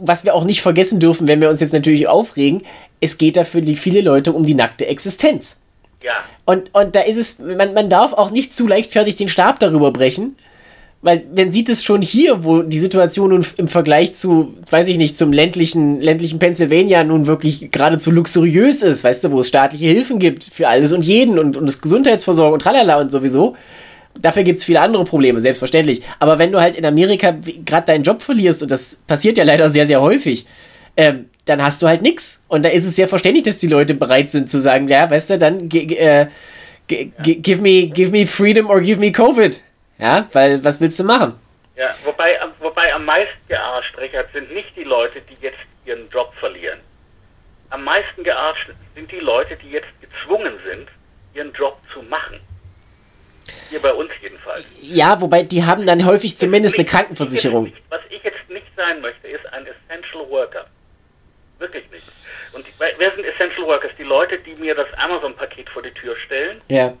[0.00, 2.62] was wir auch nicht vergessen dürfen, wenn wir uns jetzt natürlich aufregen,
[3.00, 5.60] es geht da für die viele Leute um die nackte Existenz.
[6.02, 6.12] Ja.
[6.44, 9.92] Und, und da ist es, man, man darf auch nicht zu leichtfertig den Stab darüber
[9.92, 10.36] brechen,
[11.00, 14.98] weil man sieht es schon hier, wo die Situation nun im Vergleich zu, weiß ich
[14.98, 19.86] nicht, zum ländlichen, ländlichen Pennsylvania nun wirklich geradezu luxuriös ist, weißt du, wo es staatliche
[19.86, 23.54] Hilfen gibt für alles und jeden und, und das Gesundheitsversorgung und tralala und sowieso.
[24.20, 26.02] Dafür gibt es viele andere Probleme, selbstverständlich.
[26.18, 29.70] Aber wenn du halt in Amerika gerade deinen Job verlierst, und das passiert ja leider
[29.70, 30.46] sehr, sehr häufig,
[30.96, 32.42] ähm, dann hast du halt nichts.
[32.48, 35.30] Und da ist es sehr verständlich, dass die Leute bereit sind zu sagen, ja, weißt
[35.30, 36.26] du, dann äh,
[36.88, 39.60] give, me, give me freedom or give me Covid.
[39.98, 41.34] Ja, weil was willst du machen?
[41.76, 46.32] Ja, wobei, wobei am meisten gearscht, Richard, sind nicht die Leute, die jetzt ihren Job
[46.40, 46.80] verlieren.
[47.70, 50.88] Am meisten gearscht sind die Leute, die jetzt gezwungen sind,
[51.34, 52.40] ihren Job zu machen.
[53.70, 54.66] Hier bei uns jedenfalls.
[54.80, 57.72] Ja, wobei die haben dann häufig zumindest nicht, eine Krankenversicherung.
[57.88, 60.66] was ich jetzt nicht sein möchte, ist ein Essential Worker.
[61.58, 62.04] Wirklich nicht.
[62.52, 63.90] Und die, wer sind Essential Workers?
[63.98, 66.60] Die Leute, die mir das Amazon-Paket vor die Tür stellen.
[66.68, 66.94] Ja.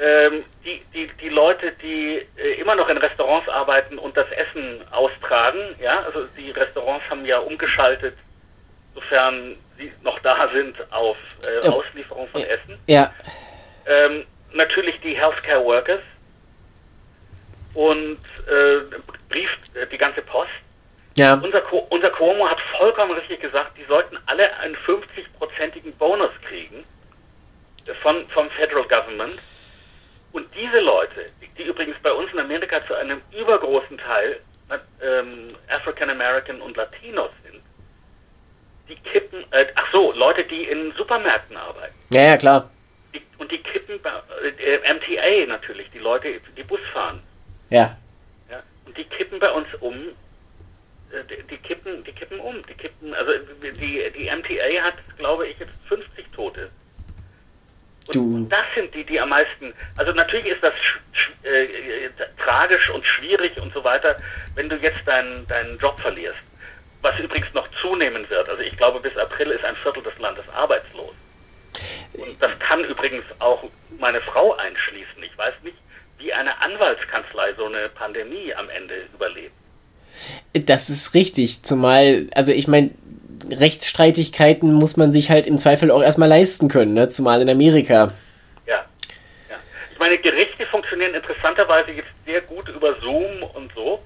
[0.00, 4.80] Ähm, die, die, die Leute, die äh, immer noch in Restaurants arbeiten und das Essen
[4.92, 5.74] austragen.
[5.78, 8.16] Ja, also die Restaurants haben ja umgeschaltet,
[8.94, 12.78] sofern sie noch da sind, auf äh, Auslieferung von Essen.
[12.86, 13.12] Ja.
[13.86, 16.00] Ähm, natürlich die Healthcare Workers
[17.74, 18.96] und äh,
[19.28, 20.50] Brief, äh, die ganze Post.
[21.18, 21.34] Ja.
[21.34, 26.84] Unser, unser Cuomo hat vollkommen richtig gesagt, die sollten alle einen 50-prozentigen Bonus kriegen
[28.00, 29.38] von, vom Federal Government.
[30.32, 31.26] Und diese Leute,
[31.58, 34.40] die übrigens bei uns in Amerika zu einem übergroßen Teil
[35.02, 37.60] ähm, African American und Latinos sind,
[38.88, 41.94] die kippen, äh, ach so, Leute, die in Supermärkten arbeiten.
[42.12, 42.70] Ja, ja, klar.
[43.14, 47.20] Die, und die kippen, äh, MTA natürlich, die Leute, die Bus fahren.
[47.70, 47.96] Ja.
[48.50, 48.62] ja.
[48.86, 49.94] Und die kippen bei uns um
[51.12, 52.64] äh, die, die, kippen, die kippen um.
[52.66, 56.70] Die kippen, also die, die MTA hat, glaube ich, jetzt 50 Tote.
[58.16, 59.72] Und, und das sind die, die am meisten.
[59.96, 60.72] Also natürlich ist das
[61.42, 61.66] äh,
[62.42, 64.16] tragisch und schwierig und so weiter,
[64.54, 66.38] wenn du jetzt deinen, deinen Job verlierst.
[67.02, 68.48] Was übrigens noch zunehmen wird.
[68.48, 71.14] Also ich glaube, bis April ist ein Viertel des Landes arbeitslos.
[72.14, 73.64] Und das kann übrigens auch
[73.98, 75.22] meine Frau einschließen.
[75.22, 75.76] Ich weiß nicht,
[76.18, 79.54] wie eine Anwaltskanzlei so eine Pandemie am Ende überlebt.
[80.52, 82.90] Das ist richtig, zumal, also ich meine,
[83.50, 87.08] Rechtsstreitigkeiten muss man sich halt im Zweifel auch erstmal leisten können, ne?
[87.08, 88.12] zumal in Amerika.
[88.66, 88.84] Ja.
[89.48, 89.56] ja.
[89.92, 94.02] Ich meine, Gerichte funktionieren interessanterweise jetzt sehr gut über Zoom und so.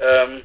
[0.00, 0.42] Ähm,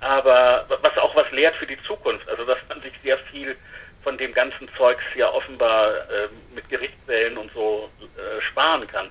[0.00, 3.56] aber was auch was lehrt für die Zukunft, also dass man sich sehr viel
[4.02, 9.10] von dem ganzen Zeugs ja offenbar äh, mit Gerichtssälen und so äh, sparen kann.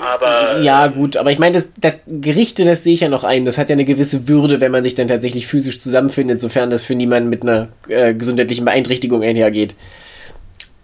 [0.00, 3.44] Aber, ja, gut, aber ich meine, das, das Gerichte, das sehe ich ja noch ein.
[3.44, 6.82] Das hat ja eine gewisse Würde, wenn man sich dann tatsächlich physisch zusammenfindet, sofern das
[6.82, 9.74] für niemanden mit einer äh, gesundheitlichen Beeinträchtigung einhergeht.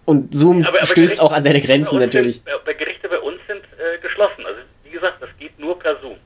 [0.05, 2.37] Und Zoom aber, aber stößt Gerichte, auch an seine Grenzen natürlich.
[2.37, 4.45] Sind, äh, Gerichte bei uns sind äh, geschlossen.
[4.47, 6.17] Also, wie gesagt, das geht nur per Zoom.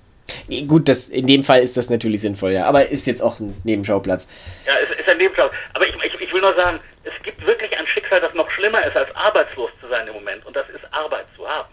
[0.66, 2.64] Gut, das, in dem Fall ist das natürlich sinnvoll, ja.
[2.64, 4.28] Aber ist jetzt auch ein Nebenschauplatz.
[4.66, 5.54] Ja, es ist ein Nebenschauplatz.
[5.74, 8.84] Aber ich, ich, ich will nur sagen, es gibt wirklich ein Schicksal, das noch schlimmer
[8.84, 10.44] ist, als arbeitslos zu sein im Moment.
[10.46, 11.68] Und das ist Arbeit zu haben.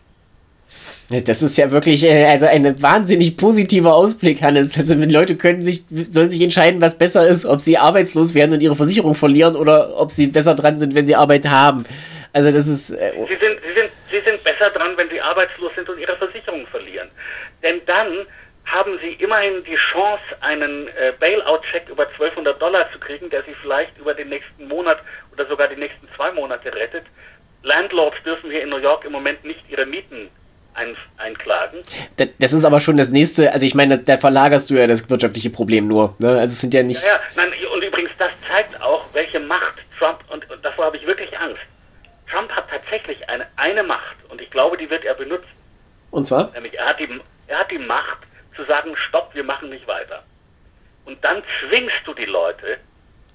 [1.23, 4.77] Das ist ja wirklich äh, also ein wahnsinnig positiver Ausblick, Hannes.
[4.77, 8.53] Also die Leute können sich, sollen sich entscheiden, was besser ist, ob sie arbeitslos werden
[8.53, 11.85] und ihre Versicherung verlieren oder ob sie besser dran sind, wenn sie Arbeit haben.
[12.33, 12.89] Also das ist.
[12.91, 16.15] Äh, sie, sind, sie, sind, sie sind besser dran, wenn sie arbeitslos sind und ihre
[16.17, 17.09] Versicherung verlieren.
[17.63, 18.25] Denn dann
[18.65, 23.53] haben sie immerhin die Chance, einen äh, Bailout-Check über 1200 Dollar zu kriegen, der sie
[23.61, 24.97] vielleicht über den nächsten Monat
[25.33, 27.05] oder sogar die nächsten zwei Monate rettet.
[27.61, 30.29] Landlords dürfen hier in New York im Moment nicht ihre Mieten
[30.75, 31.79] ein, einklagen.
[32.39, 35.49] Das ist aber schon das nächste, also ich meine, da verlagerst du ja das wirtschaftliche
[35.49, 36.15] Problem nur.
[36.19, 36.29] Ne?
[36.29, 37.03] Also es sind ja nicht.
[37.03, 40.97] Ja, ja, nein, und übrigens, das zeigt auch, welche Macht Trump, und, und davor habe
[40.97, 41.61] ich wirklich Angst.
[42.29, 45.47] Trump hat tatsächlich eine, eine Macht und ich glaube, die wird er benutzen.
[46.11, 46.51] Und zwar?
[46.51, 47.07] Nämlich, er hat, die,
[47.47, 48.19] er hat die Macht
[48.55, 50.23] zu sagen, stopp, wir machen nicht weiter.
[51.05, 52.77] Und dann zwingst du die Leute,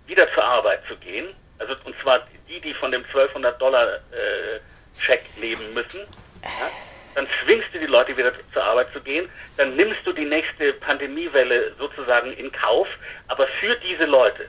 [0.07, 1.29] wieder zur Arbeit zu gehen.
[1.59, 4.61] Also, und zwar die, die von dem 1200 Dollar äh,
[5.01, 6.01] Check leben müssen.
[6.43, 6.71] Ja?
[7.15, 10.73] Dann zwingst du die Leute wieder zur Arbeit zu gehen, dann nimmst du die nächste
[10.75, 12.89] Pandemiewelle sozusagen in Kauf,
[13.29, 14.47] aber für diese Leute.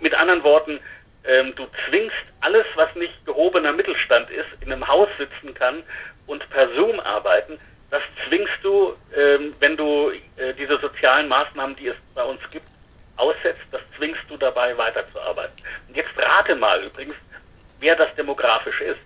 [0.00, 0.80] Mit anderen Worten,
[1.24, 5.82] ähm, du zwingst alles, was nicht gehobener Mittelstand ist, in einem Haus sitzen kann
[6.26, 7.58] und per Zoom arbeiten,
[7.90, 12.66] das zwingst du, ähm, wenn du äh, diese sozialen Maßnahmen, die es bei uns gibt,
[13.16, 15.54] aussetzt, das zwingst du dabei weiterzuarbeiten.
[15.88, 17.14] Und jetzt rate mal übrigens,
[17.78, 18.98] wer das demografisch ist.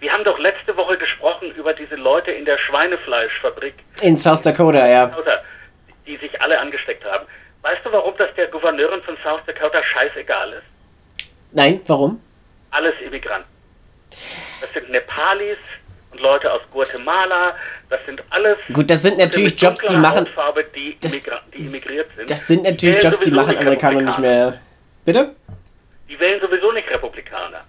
[0.00, 3.74] Wir haben doch letzte Woche gesprochen über diese Leute in der Schweinefleischfabrik.
[4.02, 5.16] In South Dakota, ja.
[6.06, 7.26] Die sich alle angesteckt haben.
[7.62, 11.26] Weißt du, warum das der Gouverneurin von South Dakota scheißegal ist?
[11.52, 12.20] Nein, warum?
[12.70, 13.48] Alles Immigranten.
[14.60, 15.58] Das sind Nepalis
[16.12, 17.56] und Leute aus Guatemala.
[17.88, 18.58] Das sind alles.
[18.72, 20.26] Gut, das sind natürlich Jobs, die machen.
[20.26, 22.30] Hautfarbe, die, das, die immigriert sind.
[22.30, 24.60] Das sind natürlich Jobs, die machen Amerikaner nicht mehr.
[25.04, 25.34] Bitte?
[26.08, 27.64] Die wählen sowieso nicht Republikaner.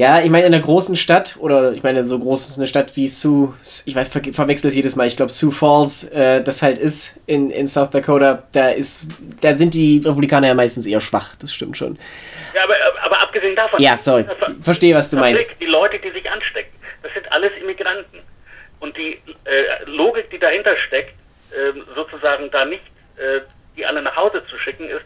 [0.00, 3.06] Ja, ich meine, in einer großen Stadt, oder ich meine, so groß eine Stadt wie
[3.06, 3.52] Sioux,
[3.84, 7.50] ich ver verwechsel es jedes Mal, ich glaube, Sioux Falls, äh, das halt ist in,
[7.50, 9.04] in South Dakota, da ist,
[9.42, 11.98] da sind die Republikaner ja meistens eher schwach, das stimmt schon.
[12.54, 13.78] Ja, aber, aber abgesehen davon.
[13.78, 14.24] Ja, sorry,
[14.62, 15.54] verstehe, was du meinst.
[15.60, 18.20] Die Leute, die sich anstecken, das sind alles Immigranten.
[18.78, 21.12] Und die äh, Logik, die dahinter steckt,
[21.50, 22.84] äh, sozusagen da nicht
[23.18, 23.40] äh,
[23.76, 25.04] die alle nach Hause zu schicken, ist,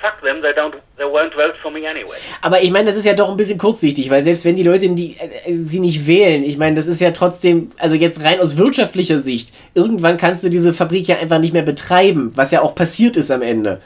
[0.00, 2.16] fuck them, they, don't, they won't vote for me anyway.
[2.40, 4.88] Aber ich meine, das ist ja doch ein bisschen kurzsichtig, weil selbst wenn die Leute
[4.90, 8.56] die, äh, sie nicht wählen, ich meine, das ist ja trotzdem, also jetzt rein aus
[8.56, 12.74] wirtschaftlicher Sicht, irgendwann kannst du diese Fabrik ja einfach nicht mehr betreiben, was ja auch
[12.74, 13.80] passiert ist am Ende.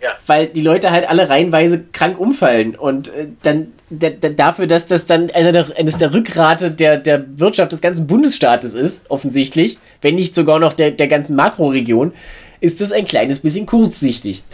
[0.00, 0.10] Ja.
[0.26, 2.76] Weil die Leute halt alle reihenweise krank umfallen.
[2.76, 7.72] Und äh, dann dafür, dass das dann einer der, eines der Rückgrate der, der Wirtschaft
[7.72, 12.12] des ganzen Bundesstaates ist, offensichtlich, wenn nicht sogar noch der, der ganzen Makroregion,
[12.60, 14.44] ist das ein kleines bisschen kurzsichtig.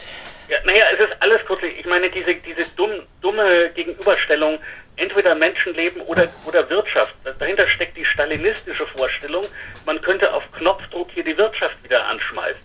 [0.54, 1.62] Ja, naja, es ist alles kurz.
[1.62, 2.90] Ich meine, diese, diese dumm,
[3.20, 4.60] dumme Gegenüberstellung,
[4.96, 7.12] entweder Menschenleben oder, oder Wirtschaft.
[7.40, 9.44] Dahinter steckt die stalinistische Vorstellung,
[9.84, 12.62] man könnte auf Knopfdruck hier die Wirtschaft wieder anschmeißen.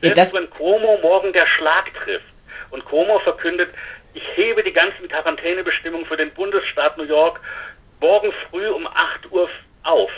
[0.00, 2.24] Ja, Selbst wenn Cuomo morgen der Schlag trifft
[2.70, 3.68] und Cuomo verkündet,
[4.14, 7.40] ich hebe die ganzen Quarantänebestimmungen für den Bundesstaat New York
[8.00, 9.50] morgen früh um 8 Uhr
[9.82, 10.10] auf.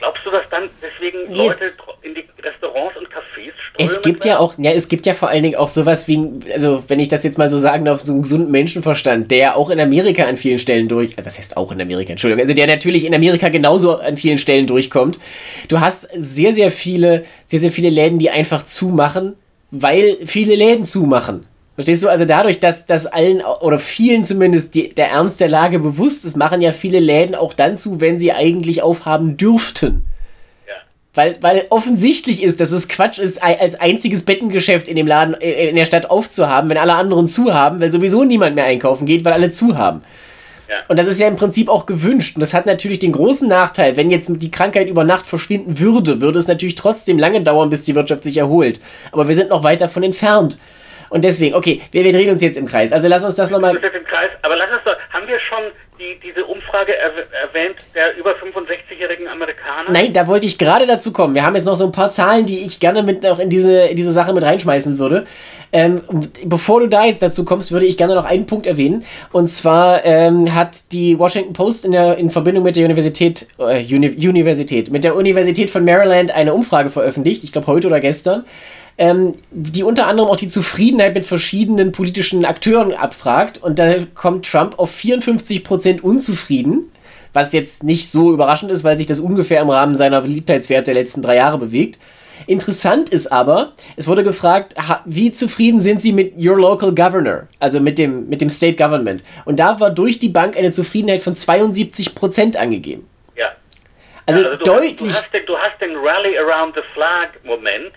[0.00, 3.76] Glaubst du, dass dann deswegen nee, Leute in die Restaurants und Cafés strömen?
[3.78, 6.82] Es gibt ja auch, ja, es gibt ja vor allen Dingen auch sowas wie, also
[6.88, 9.78] wenn ich das jetzt mal so sagen darf, so einen gesunden Menschenverstand, der auch in
[9.78, 13.14] Amerika an vielen Stellen durch, das heißt auch in Amerika, Entschuldigung, also der natürlich in
[13.14, 15.18] Amerika genauso an vielen Stellen durchkommt.
[15.68, 19.36] Du hast sehr, sehr viele, sehr, sehr viele Läden, die einfach zumachen,
[19.70, 21.46] weil viele Läden zumachen.
[21.80, 22.10] Verstehst du?
[22.10, 26.36] Also dadurch, dass, dass allen oder vielen zumindest die, der Ernst der Lage bewusst ist,
[26.36, 30.04] machen ja viele Läden auch dann zu, wenn sie eigentlich aufhaben dürften.
[30.68, 30.74] Ja.
[31.14, 35.70] Weil, weil offensichtlich ist, dass es Quatsch ist, als einziges Bettengeschäft in dem Laden, äh,
[35.70, 39.24] in der Stadt aufzuhaben, wenn alle anderen zu haben, weil sowieso niemand mehr einkaufen geht,
[39.24, 40.02] weil alle zu haben.
[40.68, 40.76] Ja.
[40.88, 42.36] Und das ist ja im Prinzip auch gewünscht.
[42.36, 46.20] Und das hat natürlich den großen Nachteil, wenn jetzt die Krankheit über Nacht verschwinden würde,
[46.20, 48.82] würde es natürlich trotzdem lange dauern, bis die Wirtschaft sich erholt.
[49.12, 50.58] Aber wir sind noch weit davon entfernt.
[51.10, 52.92] Und deswegen, okay, wir, wir drehen uns jetzt im Kreis.
[52.92, 53.76] Also lass uns das nochmal.
[53.76, 55.64] im Kreis, aber lass uns doch, haben wir schon
[56.00, 59.90] die, diese Umfrage er, erwähnt der über 65-jährigen Amerikaner?
[59.90, 61.34] Nein, da wollte ich gerade dazu kommen.
[61.34, 63.86] Wir haben jetzt noch so ein paar Zahlen, die ich gerne mit auch in diese,
[63.86, 65.24] in diese Sache mit reinschmeißen würde.
[65.72, 66.00] Ähm,
[66.44, 69.04] bevor du da jetzt dazu kommst, würde ich gerne noch einen Punkt erwähnen.
[69.32, 73.84] Und zwar ähm, hat die Washington Post in, der, in Verbindung mit der Universität, äh,
[73.94, 78.44] Uni Universität, mit der Universität von Maryland eine Umfrage veröffentlicht, ich glaube heute oder gestern
[79.00, 83.56] ähm, die unter anderem auch die Zufriedenheit mit verschiedenen politischen Akteuren abfragt.
[83.56, 86.92] Und da kommt Trump auf 54% unzufrieden,
[87.32, 91.02] was jetzt nicht so überraschend ist, weil sich das ungefähr im Rahmen seiner Beliebtheitswerte der
[91.02, 91.98] letzten drei Jahre bewegt.
[92.46, 94.74] Interessant ist aber, es wurde gefragt,
[95.06, 99.24] wie zufrieden sind Sie mit Your Local Governor, also mit dem, mit dem State Government?
[99.46, 103.08] Und da war durch die Bank eine Zufriedenheit von 72 Prozent angegeben.
[103.34, 103.48] Ja.
[104.26, 105.08] Also, ja, also du deutlich.
[105.08, 107.92] Hast, du, hast den, du hast den Rally Around the Flag-Moment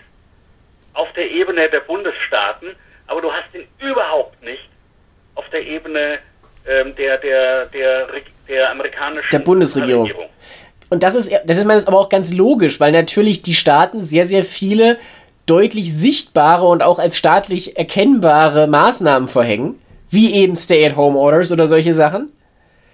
[0.94, 2.68] auf der Ebene der Bundesstaaten,
[3.06, 4.68] aber du hast ihn überhaupt nicht
[5.34, 6.18] auf der Ebene
[6.66, 8.06] ähm, der, der, der,
[8.48, 10.04] der amerikanischen der Bundesregierung.
[10.06, 10.28] Regierung.
[10.90, 14.26] Und das ist, das ist meines aber auch ganz logisch, weil natürlich die Staaten sehr,
[14.26, 14.98] sehr viele
[15.46, 22.32] deutlich sichtbare und auch als staatlich erkennbare Maßnahmen verhängen, wie eben Stay-at-Home-Orders oder solche Sachen.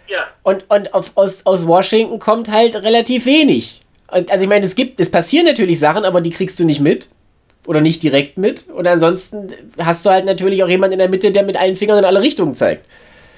[0.08, 0.26] Ja.
[0.42, 3.80] Und, und auf, aus, aus Washington kommt halt relativ wenig.
[4.10, 6.80] Und, also ich meine, es gibt, es passieren natürlich Sachen, aber die kriegst du nicht
[6.80, 7.08] mit.
[7.66, 8.68] Oder nicht direkt mit.
[8.68, 11.99] Und ansonsten hast du halt natürlich auch jemanden in der Mitte, der mit allen Fingern
[11.99, 12.87] in alle Richtungen zeigt.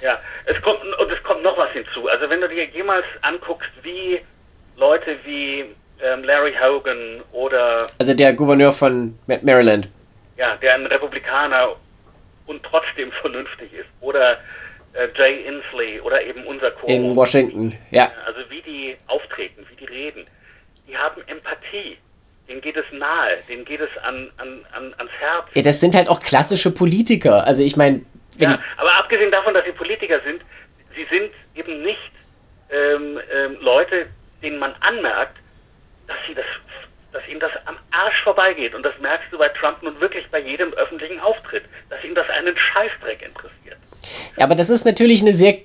[0.01, 2.09] Ja, es kommt, und es kommt noch was hinzu.
[2.09, 4.21] Also wenn du dir jemals anguckst, wie
[4.77, 5.65] Leute wie
[6.03, 7.85] ähm, Larry Hogan oder...
[7.99, 9.89] Also der Gouverneur von Maryland.
[10.37, 11.77] Ja, der ein Republikaner
[12.47, 13.87] und trotzdem vernünftig ist.
[14.01, 14.39] Oder
[14.95, 16.87] äh, Jay Inslee oder eben unser Co.
[16.87, 18.11] In Washington, ja.
[18.27, 20.27] Also wie die auftreten, wie die reden.
[20.89, 21.99] Die haben Empathie.
[22.53, 25.47] Denen geht es nahe, denen geht es an, an, an, ans Herz.
[25.55, 27.47] Ja, das sind halt auch klassische Politiker.
[27.47, 28.03] Also ich meine...
[28.37, 30.43] Ja, aber abgesehen davon, dass sie Politiker sind,
[30.95, 32.13] sie sind eben nicht
[32.69, 34.05] ähm, ähm, Leute,
[34.43, 35.39] denen man anmerkt,
[36.07, 36.45] dass sie das
[37.13, 38.75] dass ihnen das am Arsch vorbeigeht.
[38.75, 42.29] Und das merkst du bei Trump nun wirklich bei jedem öffentlichen Auftritt, dass ihn das
[42.31, 43.79] einen Scheißdreck interessiert.
[44.39, 45.57] Ja, aber das ist natürlich eine sehr,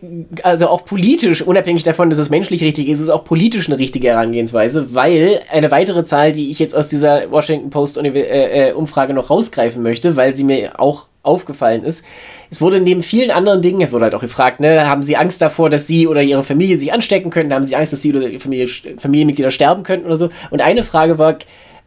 [0.43, 3.79] also auch politisch, unabhängig davon, dass es menschlich richtig ist, ist es auch politisch eine
[3.79, 9.13] richtige Herangehensweise, weil eine weitere Zahl, die ich jetzt aus dieser Washington Post äh, äh,
[9.13, 12.03] noch rausgreifen möchte, weil sie mir auch aufgefallen ist.
[12.49, 15.41] Es wurde neben vielen anderen Dingen, es wurde halt auch gefragt, ne, haben Sie Angst
[15.41, 17.53] davor, dass Sie oder Ihre Familie sich anstecken können?
[17.53, 20.29] Haben Sie Angst, dass Sie oder Ihre Familie, Familienmitglieder sterben könnten oder so?
[20.49, 21.38] Und eine Frage war,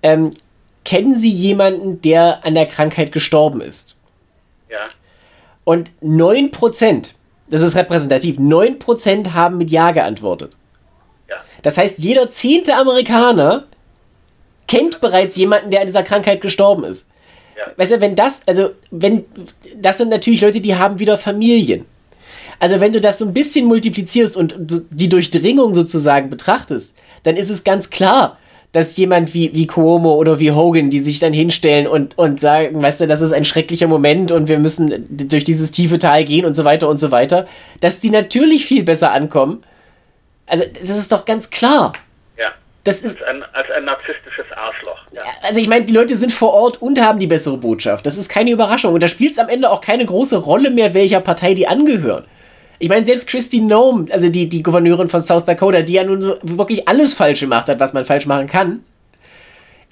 [0.03, 0.31] ähm,
[0.85, 3.97] kennen Sie jemanden, der an der Krankheit gestorben ist?
[4.71, 4.85] Ja.
[5.71, 7.13] Und 9%,
[7.49, 10.57] das ist repräsentativ, 9% haben mit Ja geantwortet.
[11.29, 11.37] Ja.
[11.63, 13.69] Das heißt, jeder zehnte Amerikaner
[14.67, 17.09] kennt bereits jemanden, der an dieser Krankheit gestorben ist.
[17.57, 17.71] Ja.
[17.77, 19.25] Weißt du, wenn das, also, wenn,
[19.77, 21.87] das sind natürlich Leute, die haben wieder Familien.
[22.59, 24.57] Also, wenn du das so ein bisschen multiplizierst und
[24.91, 28.40] die Durchdringung sozusagen betrachtest, dann ist es ganz klar,
[28.73, 32.83] dass jemand wie, wie Cuomo oder wie Hogan, die sich dann hinstellen und, und sagen,
[32.83, 36.45] weißt du, das ist ein schrecklicher Moment und wir müssen durch dieses tiefe Tal gehen
[36.45, 37.47] und so weiter und so weiter,
[37.81, 39.65] dass die natürlich viel besser ankommen.
[40.47, 41.93] Also, das ist doch ganz klar.
[42.85, 44.99] Das ist als ein, als ein narzisstisches Arschloch.
[45.13, 45.23] Ja.
[45.43, 48.07] Also ich meine, die Leute sind vor Ort und haben die bessere Botschaft.
[48.07, 48.95] Das ist keine Überraschung.
[48.95, 52.25] Und da spielt es am Ende auch keine große Rolle mehr, welcher Partei die angehören.
[52.81, 56.21] Ich meine, selbst Christy Nome, also die, die Gouverneurin von South Dakota, die ja nun
[56.21, 58.83] so wirklich alles falsch gemacht hat, was man falsch machen kann,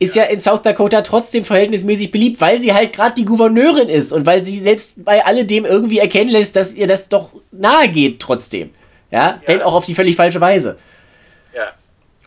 [0.00, 3.88] ist ja, ja in South Dakota trotzdem verhältnismäßig beliebt, weil sie halt gerade die Gouverneurin
[3.88, 7.88] ist und weil sie selbst bei alledem irgendwie erkennen lässt, dass ihr das doch nahe
[7.88, 8.70] geht trotzdem.
[9.10, 9.40] Ja, ja.
[9.46, 10.78] wenn auch auf die völlig falsche Weise.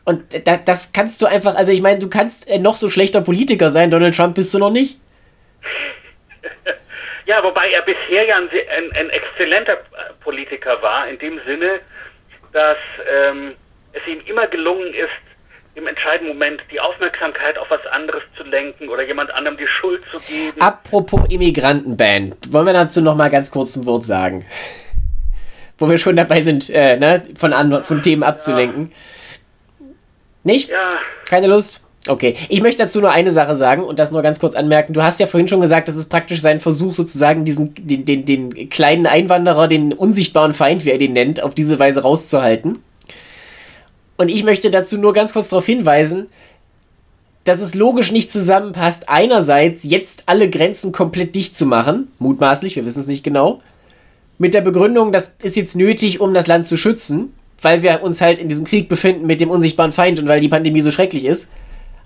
[0.03, 3.21] Und da, das kannst du einfach, also ich meine, du kannst äh, noch so schlechter
[3.21, 4.99] Politiker sein, Donald Trump bist du noch nicht.
[7.25, 9.77] Ja, wobei er bisher ja ein, ein, ein exzellenter
[10.21, 11.79] Politiker war, in dem Sinne,
[12.51, 12.77] dass
[13.09, 13.55] ähm,
[13.93, 15.09] es ihm immer gelungen ist,
[15.75, 20.03] im entscheidenden Moment die Aufmerksamkeit auf was anderes zu lenken oder jemand anderem die Schuld
[20.11, 20.59] zu geben.
[20.59, 24.45] Apropos Immigrantenband, wollen wir dazu noch mal ganz kurz ein Wort sagen?
[25.77, 27.53] Wo wir schon dabei sind, äh, ne, von,
[27.83, 28.91] von Themen abzulenken.
[28.91, 29.85] Ja.
[30.43, 30.69] Nicht?
[30.69, 30.99] Ja.
[31.29, 31.87] Keine Lust?
[32.07, 32.33] Okay.
[32.49, 34.93] Ich möchte dazu nur eine Sache sagen und das nur ganz kurz anmerken.
[34.93, 38.25] Du hast ja vorhin schon gesagt, das ist praktisch sein Versuch, sozusagen diesen, den, den,
[38.25, 42.79] den kleinen Einwanderer, den unsichtbaren Feind, wie er den nennt, auf diese Weise rauszuhalten.
[44.17, 46.27] Und ich möchte dazu nur ganz kurz darauf hinweisen,
[47.43, 52.85] dass es logisch nicht zusammenpasst, einerseits jetzt alle Grenzen komplett dicht zu machen, mutmaßlich, wir
[52.85, 53.61] wissen es nicht genau,
[54.37, 58.21] mit der Begründung, das ist jetzt nötig, um das Land zu schützen weil wir uns
[58.21, 61.25] halt in diesem Krieg befinden mit dem unsichtbaren Feind und weil die Pandemie so schrecklich
[61.25, 61.51] ist.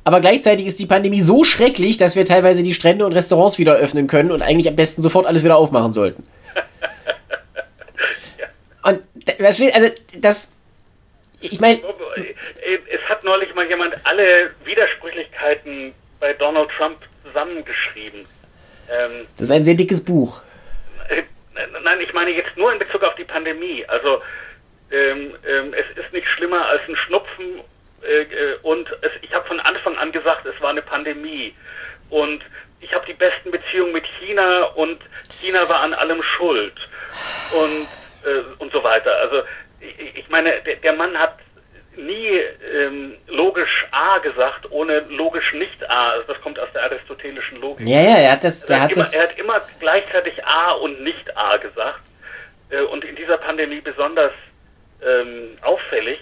[0.05, 3.75] Aber gleichzeitig ist die Pandemie so schrecklich, dass wir teilweise die Strände und Restaurants wieder
[3.75, 6.23] öffnen können und eigentlich am besten sofort alles wieder aufmachen sollten.
[8.83, 9.01] Und
[9.41, 9.65] also
[10.19, 10.51] das,
[11.41, 18.27] ich meine, es hat neulich mal jemand alle Widersprüchlichkeiten bei Donald Trump zusammengeschrieben.
[18.91, 20.39] Ähm, das ist ein sehr dickes Buch.
[21.09, 21.23] Äh,
[21.83, 23.83] nein, ich meine jetzt nur in Bezug auf die Pandemie.
[23.87, 24.21] Also
[24.91, 27.63] ähm, ähm, es ist nicht schlimmer als ein Schnupfen äh, äh,
[28.61, 31.53] und es, ich habe von Anfang an gesagt, es war eine Pandemie
[32.09, 32.43] und
[32.81, 34.99] ich habe die besten Beziehungen mit China und
[35.41, 36.73] China war an allem schuld
[37.51, 37.87] und,
[38.29, 39.15] äh, und so weiter.
[39.17, 39.43] Also
[39.79, 41.37] ich, ich meine, der, der Mann hat
[41.97, 42.41] nie
[42.73, 46.11] ähm, logisch A gesagt, ohne logisch nicht A.
[46.11, 47.87] Also das kommt aus der aristotelischen Logik.
[47.87, 48.63] Ja, ja, er hat das.
[48.65, 52.01] Er, er, hat, immer, das er hat immer gleichzeitig A und nicht A gesagt.
[52.69, 54.33] Äh, und in dieser Pandemie besonders
[55.03, 56.19] ähm, auffällig.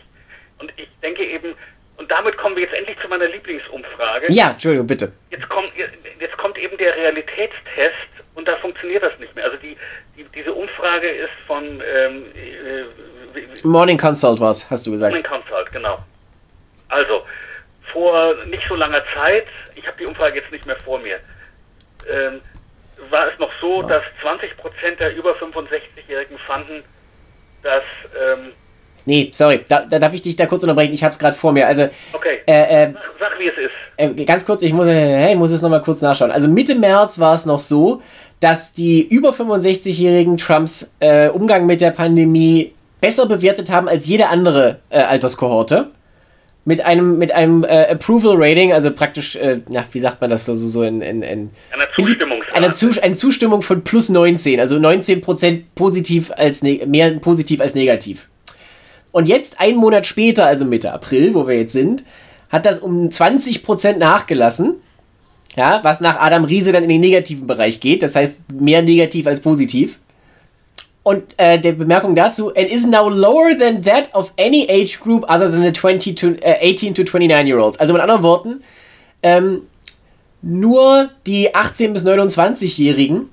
[0.60, 1.56] Und ich denke eben,
[1.98, 4.32] und damit kommen wir jetzt endlich zu meiner Lieblingsumfrage.
[4.32, 5.14] Ja, Entschuldigung, bitte.
[5.30, 5.72] Jetzt kommt,
[6.20, 7.94] jetzt kommt eben der Realitätstest
[8.36, 9.46] und da funktioniert das nicht mehr.
[9.46, 9.78] Also die,
[10.18, 12.84] die diese Umfrage ist von ähm, äh,
[13.64, 15.14] Morning Consult was, hast du gesagt.
[15.14, 15.96] Morning Consult, genau.
[16.90, 17.26] Also,
[17.92, 21.20] vor nicht so langer Zeit, ich habe die Umfrage jetzt nicht mehr vor mir,
[22.12, 22.42] ähm,
[23.10, 23.88] war es noch so, ja.
[23.88, 26.84] dass 20 Prozent der über 65-Jährigen fanden,
[27.62, 27.84] dass
[28.20, 28.54] ähm,
[29.06, 30.94] Nee, sorry, da, da, darf ich dich da kurz unterbrechen.
[30.94, 31.68] Ich habe es gerade vor mir.
[31.68, 32.40] Also, okay.
[32.46, 33.72] Äh, äh, sag, wie es ist.
[33.98, 36.32] Äh, ganz kurz, ich muss, ich muss es nochmal kurz nachschauen.
[36.32, 38.02] Also Mitte März war es noch so,
[38.40, 44.28] dass die über 65-jährigen Trumps äh, Umgang mit der Pandemie besser bewertet haben als jede
[44.28, 45.92] andere äh, Alterskohorte.
[46.66, 50.46] Mit einem, mit einem äh, Approval Rating, also praktisch, äh, na, wie sagt man das
[50.46, 52.42] so, so in, in, in einer Zustimmung.
[52.54, 58.30] Eine, Zus eine Zustimmung von plus 19, also 19% positiv als mehr positiv als negativ.
[59.14, 62.04] Und jetzt, einen Monat später, also Mitte April, wo wir jetzt sind,
[62.50, 64.76] hat das um 20% nachgelassen.
[65.56, 68.02] Ja, was nach Adam Riese dann in den negativen Bereich geht.
[68.02, 70.00] Das heißt, mehr negativ als positiv.
[71.04, 75.24] Und äh, der Bemerkung dazu, and is now lower than that of any age group
[75.30, 77.80] other than the 20 to, äh, 18 to 29 year olds.
[77.80, 78.64] Also mit anderen Worten,
[79.22, 79.62] ähm,
[80.42, 83.30] nur die 18 bis 29-Jährigen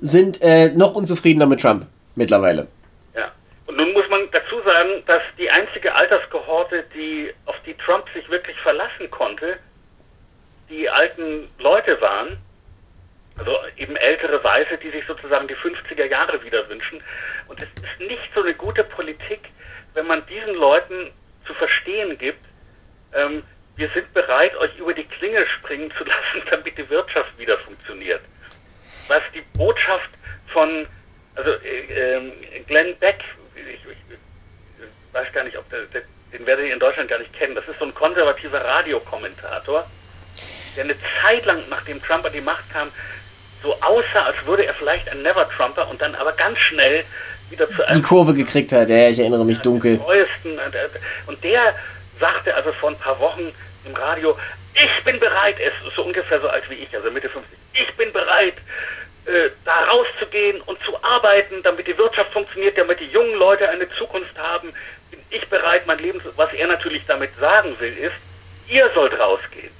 [0.00, 2.68] sind äh, noch unzufriedener mit Trump mittlerweile.
[3.66, 8.28] Und nun muss man dazu sagen, dass die einzige Alterskohorte, die auf die Trump sich
[8.30, 9.58] wirklich verlassen konnte,
[10.68, 12.38] die alten Leute waren,
[13.38, 17.02] also eben ältere Weiße, die sich sozusagen die 50er Jahre wieder wünschen.
[17.48, 19.40] Und es ist nicht so eine gute Politik,
[19.94, 21.10] wenn man diesen Leuten
[21.46, 22.44] zu verstehen gibt,
[23.14, 23.42] ähm,
[23.76, 28.22] wir sind bereit, euch über die Klinge springen zu lassen, damit die Wirtschaft wieder funktioniert.
[29.08, 30.10] Was die Botschaft
[30.48, 30.86] von,
[31.34, 33.22] also äh, äh, Glenn Beck,
[33.56, 34.16] ich, ich,
[35.12, 36.02] weiß gar nicht, ob der, der,
[36.32, 39.86] den werde ich in Deutschland gar nicht kennen, das ist so ein konservativer Radiokommentator,
[40.76, 42.88] der eine Zeit lang, nachdem Trump an die Macht kam,
[43.62, 47.04] so aussah, als würde er vielleicht ein Never-Trumper und dann aber ganz schnell
[47.50, 48.02] wieder zu einem...
[48.02, 49.96] Die Kurve gekriegt hat, ja, ich erinnere mich dunkel.
[49.96, 50.58] Neuesten,
[51.26, 51.74] und der
[52.20, 53.52] sagte also vor ein paar Wochen
[53.84, 54.36] im Radio,
[54.74, 57.96] ich bin bereit, er ist so ungefähr so alt wie ich, also Mitte 50, ich
[57.96, 58.54] bin bereit,
[59.26, 63.88] äh, da rauszugehen und zu arbeiten, damit die Wirtschaft funktioniert, damit die jungen Leute eine
[63.98, 64.72] Zukunft haben,
[65.10, 68.14] bin ich bereit, mein Leben, was er natürlich damit sagen will, ist,
[68.68, 69.70] ihr sollt rausgehen.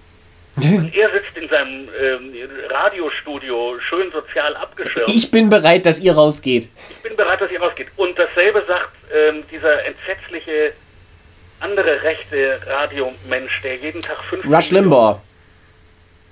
[0.56, 2.32] Und er sitzt in seinem ähm,
[2.70, 5.10] Radiostudio schön sozial abgeschirmt.
[5.10, 6.70] Ich bin bereit, dass ihr rausgeht.
[6.88, 7.88] Ich bin bereit, dass ihr rausgeht.
[7.96, 10.72] Und dasselbe sagt ähm, dieser entsetzliche
[11.60, 14.44] andere rechte Radiomensch, der jeden Tag fünf.
[14.46, 15.20] Rush Limbaugh.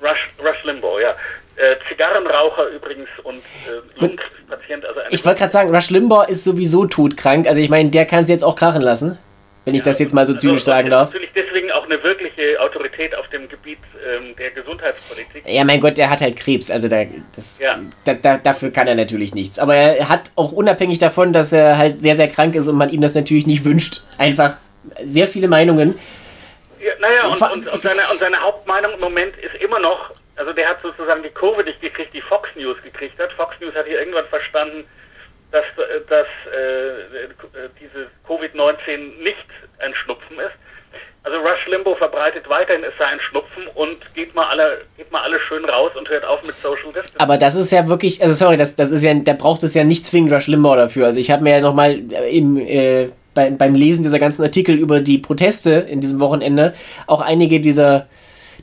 [0.03, 1.15] Rush, Rush Limbaugh, ja.
[1.57, 4.85] Äh, Zigarrenraucher übrigens und äh, Lungenpatient.
[4.85, 7.47] Also ich wollte gerade sagen, Rush Limbaugh ist sowieso todkrank.
[7.47, 9.19] Also ich meine, der kann es jetzt auch krachen lassen
[9.65, 11.09] wenn ich das jetzt mal so zynisch also, sagen darf.
[11.09, 15.43] Natürlich deswegen auch eine wirkliche Autorität auf dem Gebiet ähm, der Gesundheitspolitik.
[15.47, 17.79] Ja, mein Gott, der hat halt Krebs, also da, das, ja.
[18.05, 19.59] da, da, dafür kann er natürlich nichts.
[19.59, 22.91] Aber er hat auch unabhängig davon, dass er halt sehr, sehr krank ist und man
[22.91, 24.55] ihm das natürlich nicht wünscht, einfach
[25.05, 25.99] sehr viele Meinungen.
[26.81, 30.53] Ja, naja, und, und, und, seine, und seine Hauptmeinung im Moment ist immer noch, also
[30.53, 33.33] der hat sozusagen die Kurve nicht gekriegt, die Fox News gekriegt hat.
[33.33, 34.85] Fox News hat hier irgendwann verstanden,
[35.53, 35.65] dass,
[36.09, 37.29] dass äh,
[37.81, 39.47] diese Covid-19 nicht
[39.79, 40.55] ein Schnupfen ist.
[41.23, 45.23] Also Rush Limbo verbreitet weiterhin, es sei ein Schnupfen und geht mal alle, geht mal
[45.23, 47.19] alle schön raus und hört auf mit Social Distance.
[47.19, 49.85] Aber das ist ja wirklich, also sorry, das, das ist ja, da braucht es ja
[49.85, 51.07] nicht zwingend Rush Limbo dafür.
[51.07, 51.99] Also ich habe mir ja nochmal
[52.31, 56.75] im, äh, bei, beim Lesen dieser ganzen Artikel über die Proteste in diesem Wochenende
[57.07, 58.07] auch einige dieser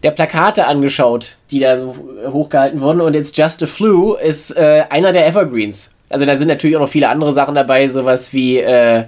[0.04, 1.96] der Plakate angeschaut, die da so
[2.28, 5.96] hochgehalten wurden und jetzt Just a Flu ist äh, einer der Evergreens.
[6.10, 9.06] Also da sind natürlich auch noch viele andere Sachen dabei, sowas wie äh,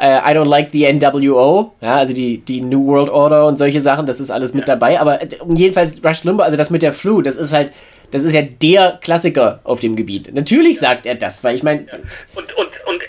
[0.00, 3.80] Uh, I don't like the NWO, ja, also die, die New World Order und solche
[3.80, 4.76] Sachen, das ist alles mit ja.
[4.76, 5.00] dabei.
[5.00, 7.72] Aber äh, jedenfalls Rush Limbaugh, also das mit der Flu, das ist halt,
[8.12, 10.32] das ist ja der Klassiker auf dem Gebiet.
[10.32, 10.90] Natürlich ja.
[10.90, 11.80] sagt er das, weil ich meine.
[11.80, 11.94] Ja.
[12.36, 13.02] Und, und, und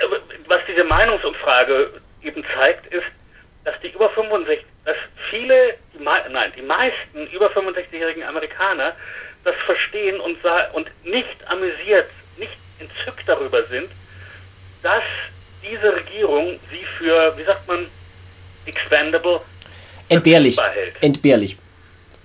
[0.48, 1.92] was diese Meinungsumfrage
[2.24, 3.06] eben zeigt, ist,
[3.66, 4.96] dass die über 65, dass
[5.30, 8.96] viele, nein, die meisten über 65-jährigen Amerikaner
[9.44, 10.38] das verstehen und,
[10.74, 13.90] und nicht amüsiert, nicht entzückt darüber sind,
[14.84, 15.04] dass
[15.64, 17.88] diese Regierung sie für, wie sagt man,
[18.66, 19.42] expandable
[20.10, 20.94] entbehrlich hält.
[21.02, 21.58] Entbehrlich.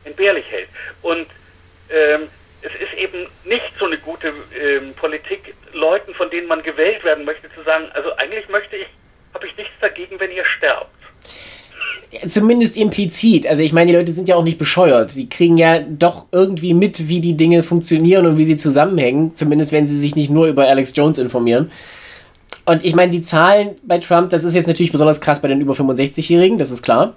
[0.04, 0.68] Entbehrlich hält.
[1.02, 1.26] Und
[1.90, 2.28] ähm,
[2.62, 7.24] es ist eben nicht so eine gute ähm, Politik, Leuten, von denen man gewählt werden
[7.24, 8.86] möchte, zu sagen, also eigentlich möchte ich
[9.34, 10.90] habe ich nichts dagegen, wenn ihr sterbt.
[12.26, 13.46] Zumindest implizit.
[13.46, 15.14] Also ich meine, die Leute sind ja auch nicht bescheuert.
[15.16, 19.32] Die kriegen ja doch irgendwie mit, wie die Dinge funktionieren und wie sie zusammenhängen.
[19.34, 21.70] Zumindest wenn sie sich nicht nur über Alex Jones informieren.
[22.66, 25.60] Und ich meine, die Zahlen bei Trump, das ist jetzt natürlich besonders krass bei den
[25.60, 27.14] über 65-Jährigen, das ist klar.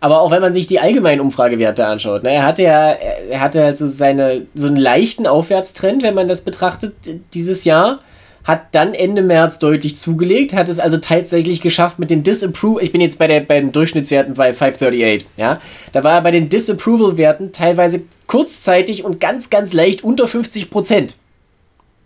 [0.00, 3.62] Aber auch wenn man sich die allgemeinen Umfragewerte anschaut, ne, er hatte ja, er hatte
[3.62, 6.94] halt so seine, so einen leichten Aufwärtstrend, wenn man das betrachtet,
[7.34, 8.00] dieses Jahr
[8.46, 12.92] hat dann Ende März deutlich zugelegt, hat es also tatsächlich geschafft mit den Disapproval, ich
[12.92, 15.60] bin jetzt bei, der, bei den Durchschnittswerten bei 538, ja,
[15.92, 21.16] da war er bei den Disapproval-Werten teilweise kurzzeitig und ganz, ganz leicht unter 50 Prozent.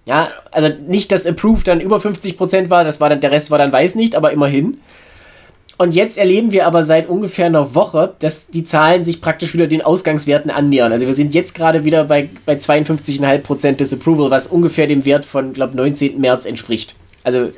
[0.06, 3.50] Ja, also nicht, dass Approved dann über 50 Prozent war, das war dann, der Rest
[3.50, 4.80] war dann weiß nicht, aber immerhin.
[5.80, 9.66] Und jetzt erleben wir aber seit ungefähr einer Woche, dass die Zahlen sich praktisch wieder
[9.66, 10.92] den Ausgangswerten annähern.
[10.92, 15.54] Also wir sind jetzt gerade wieder bei, bei 52,5% Disapproval, was ungefähr dem Wert von,
[15.54, 16.20] glaube 19.
[16.20, 16.96] März entspricht.
[17.24, 17.52] Also ja.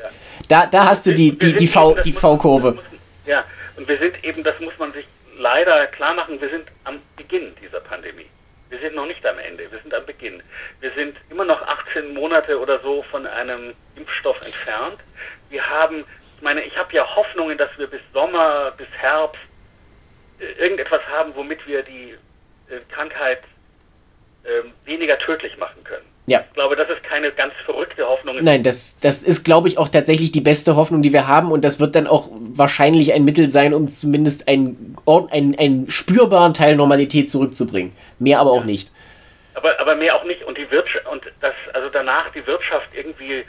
[0.48, 2.78] da, da hast du die, die, die, die V-Kurve.
[3.26, 3.42] Ja,
[3.76, 5.04] und wir sind eben, das muss man sich
[5.36, 8.26] leider klar machen, wir sind am Beginn dieser Pandemie.
[8.70, 10.40] Wir sind noch nicht am Ende, wir sind am Beginn.
[10.80, 14.98] Wir sind immer noch 18 Monate oder so von einem Impfstoff entfernt.
[15.50, 16.04] Wir haben
[16.42, 19.40] meine, ich habe ja Hoffnungen, dass wir bis Sommer, bis Herbst
[20.38, 22.14] äh, irgendetwas haben, womit wir die
[22.68, 23.40] äh, Krankheit
[24.44, 24.48] äh,
[24.86, 26.04] weniger tödlich machen können.
[26.26, 26.44] Ja.
[26.48, 28.36] Ich glaube, das ist keine ganz verrückte Hoffnung.
[28.42, 31.50] Nein, das, das ist, glaube ich, auch tatsächlich die beste Hoffnung, die wir haben.
[31.50, 36.54] Und das wird dann auch wahrscheinlich ein Mittel sein, um zumindest einen, einen, einen spürbaren
[36.54, 37.92] Teil Normalität zurückzubringen.
[38.20, 38.60] Mehr aber ja.
[38.60, 38.92] auch nicht.
[39.54, 40.44] Aber, aber mehr auch nicht.
[40.44, 43.44] Und die Wirtschaft, und das, also danach die Wirtschaft irgendwie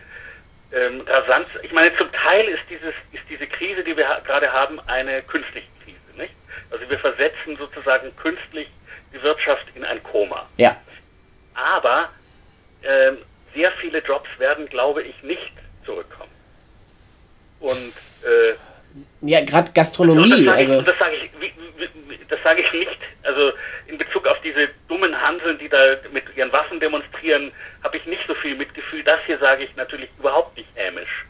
[0.73, 1.47] ähm, rasant.
[1.61, 5.21] Ich meine, zum Teil ist, dieses, ist diese Krise, die wir ha gerade haben, eine
[5.23, 5.97] künstliche Krise.
[6.17, 6.33] Nicht?
[6.71, 8.67] Also wir versetzen sozusagen künstlich
[9.13, 10.47] die Wirtschaft in ein Koma.
[10.57, 10.75] Ja.
[11.53, 12.09] Aber
[12.83, 13.17] ähm,
[13.53, 15.53] sehr viele Jobs werden, glaube ich, nicht
[15.85, 16.31] zurückkommen.
[17.59, 17.93] Und
[18.23, 18.55] äh,
[19.21, 20.45] ja, gerade Gastronomie.
[20.45, 21.31] Das, also das sage ich,
[22.29, 22.99] das sage ich nicht.
[23.23, 23.51] Also
[23.87, 27.51] in Bezug auf diese dummen Hanseln, die da mit ihren Waffen demonstrieren,
[27.83, 29.03] habe ich nicht so viel Mitgefühl.
[29.03, 31.25] Das hier sage ich natürlich überhaupt nicht hämisch.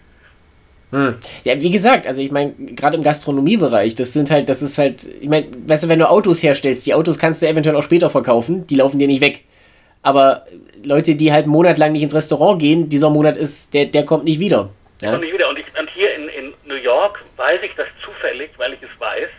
[0.91, 1.15] Hm.
[1.43, 5.03] Ja, wie gesagt, also ich meine, gerade im Gastronomiebereich, das sind halt, das ist halt,
[5.21, 8.11] ich meine, weißt du, wenn du Autos herstellst, die Autos kannst du eventuell auch später
[8.11, 9.43] verkaufen, die laufen dir nicht weg.
[10.03, 10.45] Aber
[10.85, 14.39] Leute, die halt monatelang nicht ins Restaurant gehen, dieser Monat ist, der, der kommt nicht
[14.39, 14.69] wieder.
[15.01, 15.11] Ja?
[15.11, 15.49] Kommt nicht wieder.
[15.49, 18.99] Und, ich, und hier in, in New York weiß ich das zufällig, weil ich es
[18.99, 19.29] weiß,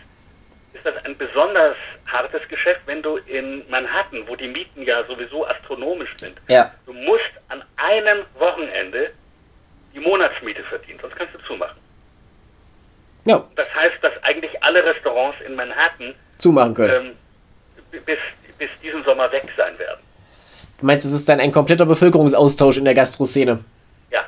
[0.85, 1.75] das ein besonders
[2.07, 6.71] hartes Geschäft, wenn du in Manhattan, wo die Mieten ja sowieso astronomisch sind, ja.
[6.85, 9.11] du musst an einem Wochenende
[9.93, 11.77] die Monatsmiete verdienen, sonst kannst du zumachen.
[13.25, 13.43] Ja.
[13.55, 17.17] Das heißt, dass eigentlich alle Restaurants in Manhattan zumachen können.
[17.91, 18.19] Ähm, bis,
[18.57, 19.99] bis diesen Sommer weg sein werden.
[20.79, 23.63] Du meinst, es ist dann ein kompletter Bevölkerungsaustausch in der Gastroszene?
[24.11, 24.25] Ja.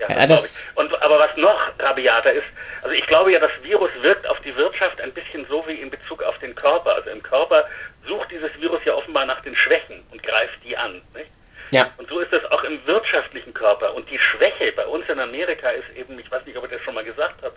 [0.00, 2.46] Ja, ja das Und, aber was noch rabiater ist,
[2.82, 5.90] also ich glaube ja, das Virus wirkt auf die Wirtschaft ein bisschen so wie in
[5.90, 6.94] Bezug auf den Körper.
[6.94, 7.64] Also im Körper
[8.06, 11.02] sucht dieses Virus ja offenbar nach den Schwächen und greift die an.
[11.14, 11.30] Nicht?
[11.70, 11.90] Ja.
[11.98, 13.94] Und so ist das auch im wirtschaftlichen Körper.
[13.94, 16.80] Und die Schwäche bei uns in Amerika ist eben, ich weiß nicht, ob ich das
[16.82, 17.54] schon mal gesagt habe,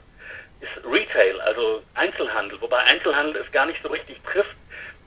[0.59, 2.59] ist Retail, also Einzelhandel.
[2.61, 4.55] Wobei Einzelhandel es gar nicht so richtig trifft.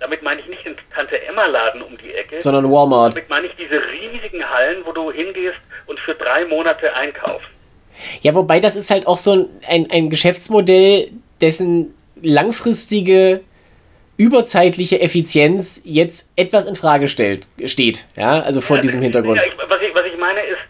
[0.01, 2.41] Damit meine ich nicht den Tante-Emma-Laden um die Ecke.
[2.41, 3.15] Sondern Walmart.
[3.15, 7.49] Damit meine ich diese riesigen Hallen, wo du hingehst und für drei Monate einkaufst.
[8.23, 13.41] Ja, wobei das ist halt auch so ein, ein Geschäftsmodell, dessen langfristige
[14.17, 18.07] überzeitliche Effizienz jetzt etwas in Frage stellt, steht.
[18.17, 19.41] Ja, also vor ja, diesem Hintergrund.
[19.41, 20.61] Ja, was, ich, was ich meine ist,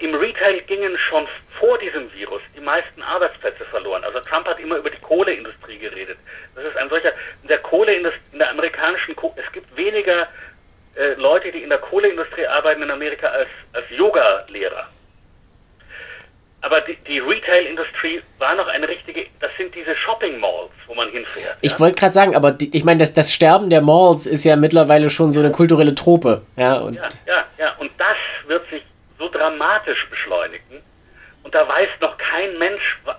[0.00, 1.26] im Retail gingen schon
[1.58, 4.02] vor diesem Virus die meisten Arbeitsplätze verloren.
[4.04, 6.18] Also Trump hat immer über die Kohleindustrie geredet.
[6.54, 10.28] Das ist ein solcher, in der Kohleindustrie, in der amerikanischen, Kohle, es gibt weniger
[10.96, 14.88] äh, Leute, die in der Kohleindustrie arbeiten in Amerika als, als Yoga-Lehrer.
[16.62, 21.56] Aber die, die Retail-Industrie war noch eine richtige, das sind diese Shopping-Malls, wo man hinfährt.
[21.60, 21.80] Ich ja?
[21.80, 25.10] wollte gerade sagen, aber die, ich meine, das, das Sterben der Malls ist ja mittlerweile
[25.10, 26.42] schon so eine kulturelle Trope.
[26.56, 28.82] Ja, und ja, ja, ja, und das wird sich
[29.18, 30.80] so dramatisch beschleunigen.
[31.42, 33.16] Und da weiß noch kein Mensch, was,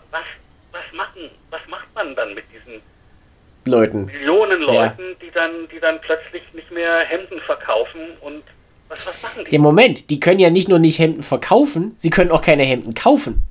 [0.71, 2.81] was, machen, was macht man dann mit diesen
[3.65, 4.05] Leuten.
[4.05, 5.15] Millionen Leuten, ja.
[5.21, 8.43] die, dann, die dann plötzlich nicht mehr Hemden verkaufen und
[8.93, 9.53] was, was machen die?
[9.53, 12.93] Ja, Moment, die können ja nicht nur nicht Hemden verkaufen, sie können auch keine Hemden
[12.93, 13.43] kaufen.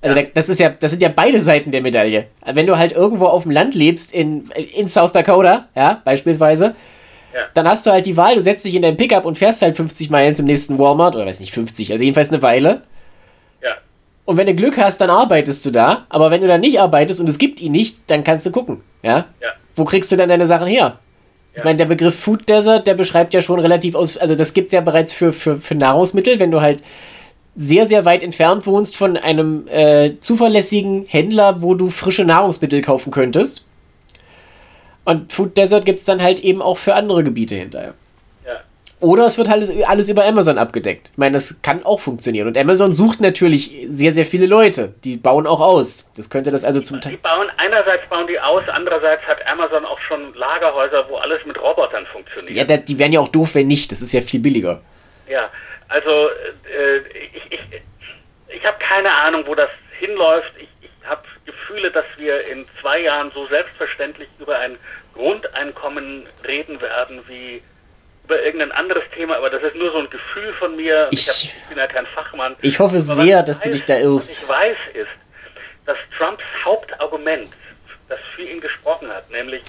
[0.00, 0.26] Also ja.
[0.32, 2.26] das ist ja, das sind ja beide Seiten der Medaille.
[2.44, 6.76] Wenn du halt irgendwo auf dem Land lebst, in, in South Dakota, ja, beispielsweise,
[7.34, 7.40] ja.
[7.54, 9.76] dann hast du halt die Wahl, du setzt dich in dein Pickup und fährst halt
[9.76, 12.82] 50 Meilen zum nächsten Walmart, oder weiß nicht, 50, also jedenfalls eine Weile.
[13.62, 13.72] Ja.
[14.24, 17.18] Und wenn du Glück hast, dann arbeitest du da, aber wenn du dann nicht arbeitest
[17.18, 19.26] und es gibt ihn nicht, dann kannst du gucken, ja.
[19.40, 19.48] ja.
[19.74, 20.98] Wo kriegst du dann deine Sachen her?
[21.58, 24.68] Ich meine, der Begriff Food Desert, der beschreibt ja schon relativ aus, also das gibt
[24.68, 26.82] es ja bereits für, für, für Nahrungsmittel, wenn du halt
[27.56, 33.10] sehr, sehr weit entfernt wohnst von einem äh, zuverlässigen Händler, wo du frische Nahrungsmittel kaufen
[33.10, 33.66] könntest.
[35.04, 37.94] Und Food Desert gibt es dann halt eben auch für andere Gebiete hinterher.
[38.46, 38.60] Ja.
[39.00, 41.08] Oder es wird halt alles über Amazon abgedeckt.
[41.12, 42.46] Ich meine, das kann auch funktionieren.
[42.46, 44.94] Und Amazon sucht natürlich sehr, sehr viele Leute.
[45.02, 46.12] Die bauen auch aus.
[46.16, 47.12] Das könnte das also zum Teil.
[47.12, 51.60] Die bauen, einerseits bauen die aus, andererseits hat Amazon auch schon Lagerhäuser, wo alles mit
[51.60, 52.70] Robotern funktioniert.
[52.70, 53.92] Ja, die wären ja auch doof, wenn nicht.
[53.92, 54.80] Das ist ja viel billiger.
[55.28, 55.50] Ja,
[55.88, 56.98] also äh,
[57.34, 57.60] ich, ich,
[58.48, 60.52] ich habe keine Ahnung, wo das hinläuft.
[60.58, 64.76] Ich, ich habe Gefühle, dass wir in zwei Jahren so selbstverständlich über ein
[65.14, 67.62] Grundeinkommen reden werden wie
[68.24, 71.08] über irgendein anderes Thema, aber das ist nur so ein Gefühl von mir.
[71.10, 72.56] Ich, ich, hab, ich bin ja kein Fachmann.
[72.60, 74.28] Ich hoffe sehr, dass weiß, du dich da irrst.
[74.28, 75.08] Was ich weiß ist,
[75.86, 77.48] dass Trumps Hauptargument,
[78.10, 79.62] das für ihn gesprochen hat, nämlich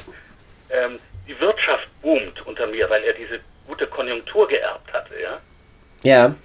[0.72, 5.40] ähm, die Wirtschaft boomt unter mir, weil er diese gute Konjunktur geerbt hatte, ja.
[6.04, 6.36] Ja.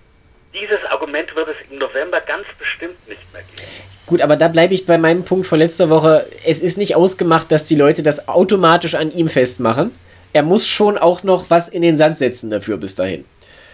[0.53, 3.69] Dieses Argument wird es im November ganz bestimmt nicht mehr geben.
[4.07, 6.27] Gut, aber da bleibe ich bei meinem Punkt von letzter Woche.
[6.45, 9.99] Es ist nicht ausgemacht, dass die Leute das automatisch an ihm festmachen.
[10.33, 13.25] Er muss schon auch noch was in den Sand setzen dafür bis dahin.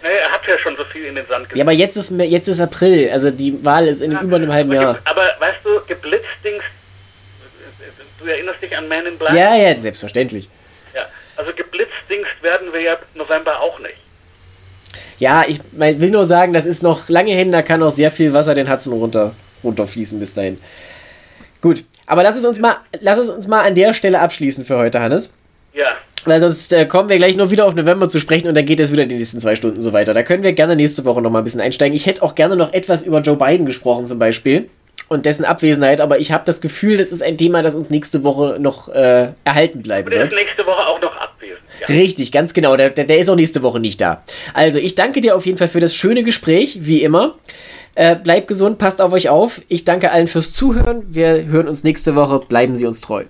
[0.02, 1.56] Nee, er hat ja schon so viel in den Sand gesetzt.
[1.56, 4.52] Ja, aber jetzt ist, jetzt ist April, also die Wahl ist in ja, über einem
[4.52, 4.98] halben Jahr.
[5.04, 6.62] Aber weißt du, geblitzdings,
[8.20, 9.32] du erinnerst dich an Man in Black?
[9.32, 10.48] Ja, ja, selbstverständlich.
[10.94, 11.02] Ja,
[11.36, 13.96] also geblitzdingst werden wir ja November auch nicht.
[15.18, 18.32] Ja, ich will nur sagen, das ist noch lange hin, da kann auch sehr viel
[18.32, 20.58] Wasser den Hudson runter, runterfließen bis dahin.
[21.60, 24.78] Gut, aber lass es uns mal, lass es uns mal an der Stelle abschließen für
[24.78, 25.36] heute, Hannes.
[25.74, 25.96] Ja.
[26.24, 28.80] Weil sonst äh, kommen wir gleich noch wieder auf November zu sprechen und dann geht
[28.80, 30.12] es wieder die nächsten zwei Stunden so weiter.
[30.12, 31.94] Da können wir gerne nächste Woche noch mal ein bisschen einsteigen.
[31.94, 34.68] Ich hätte auch gerne noch etwas über Joe Biden gesprochen zum Beispiel
[35.10, 38.22] und dessen Abwesenheit, aber ich habe das Gefühl, das ist ein Thema, das uns nächste
[38.22, 40.20] Woche noch äh, erhalten bleiben wird.
[40.20, 41.58] Der ist nächste Woche auch noch abwesend.
[41.80, 41.86] Ja.
[41.88, 42.76] Richtig, ganz genau.
[42.76, 44.22] Der, der, der, ist auch nächste Woche nicht da.
[44.54, 47.34] Also, ich danke dir auf jeden Fall für das schöne Gespräch, wie immer.
[47.96, 49.60] Äh, bleibt gesund, passt auf euch auf.
[49.66, 51.02] Ich danke allen fürs Zuhören.
[51.08, 52.38] Wir hören uns nächste Woche.
[52.46, 53.24] Bleiben Sie uns treu.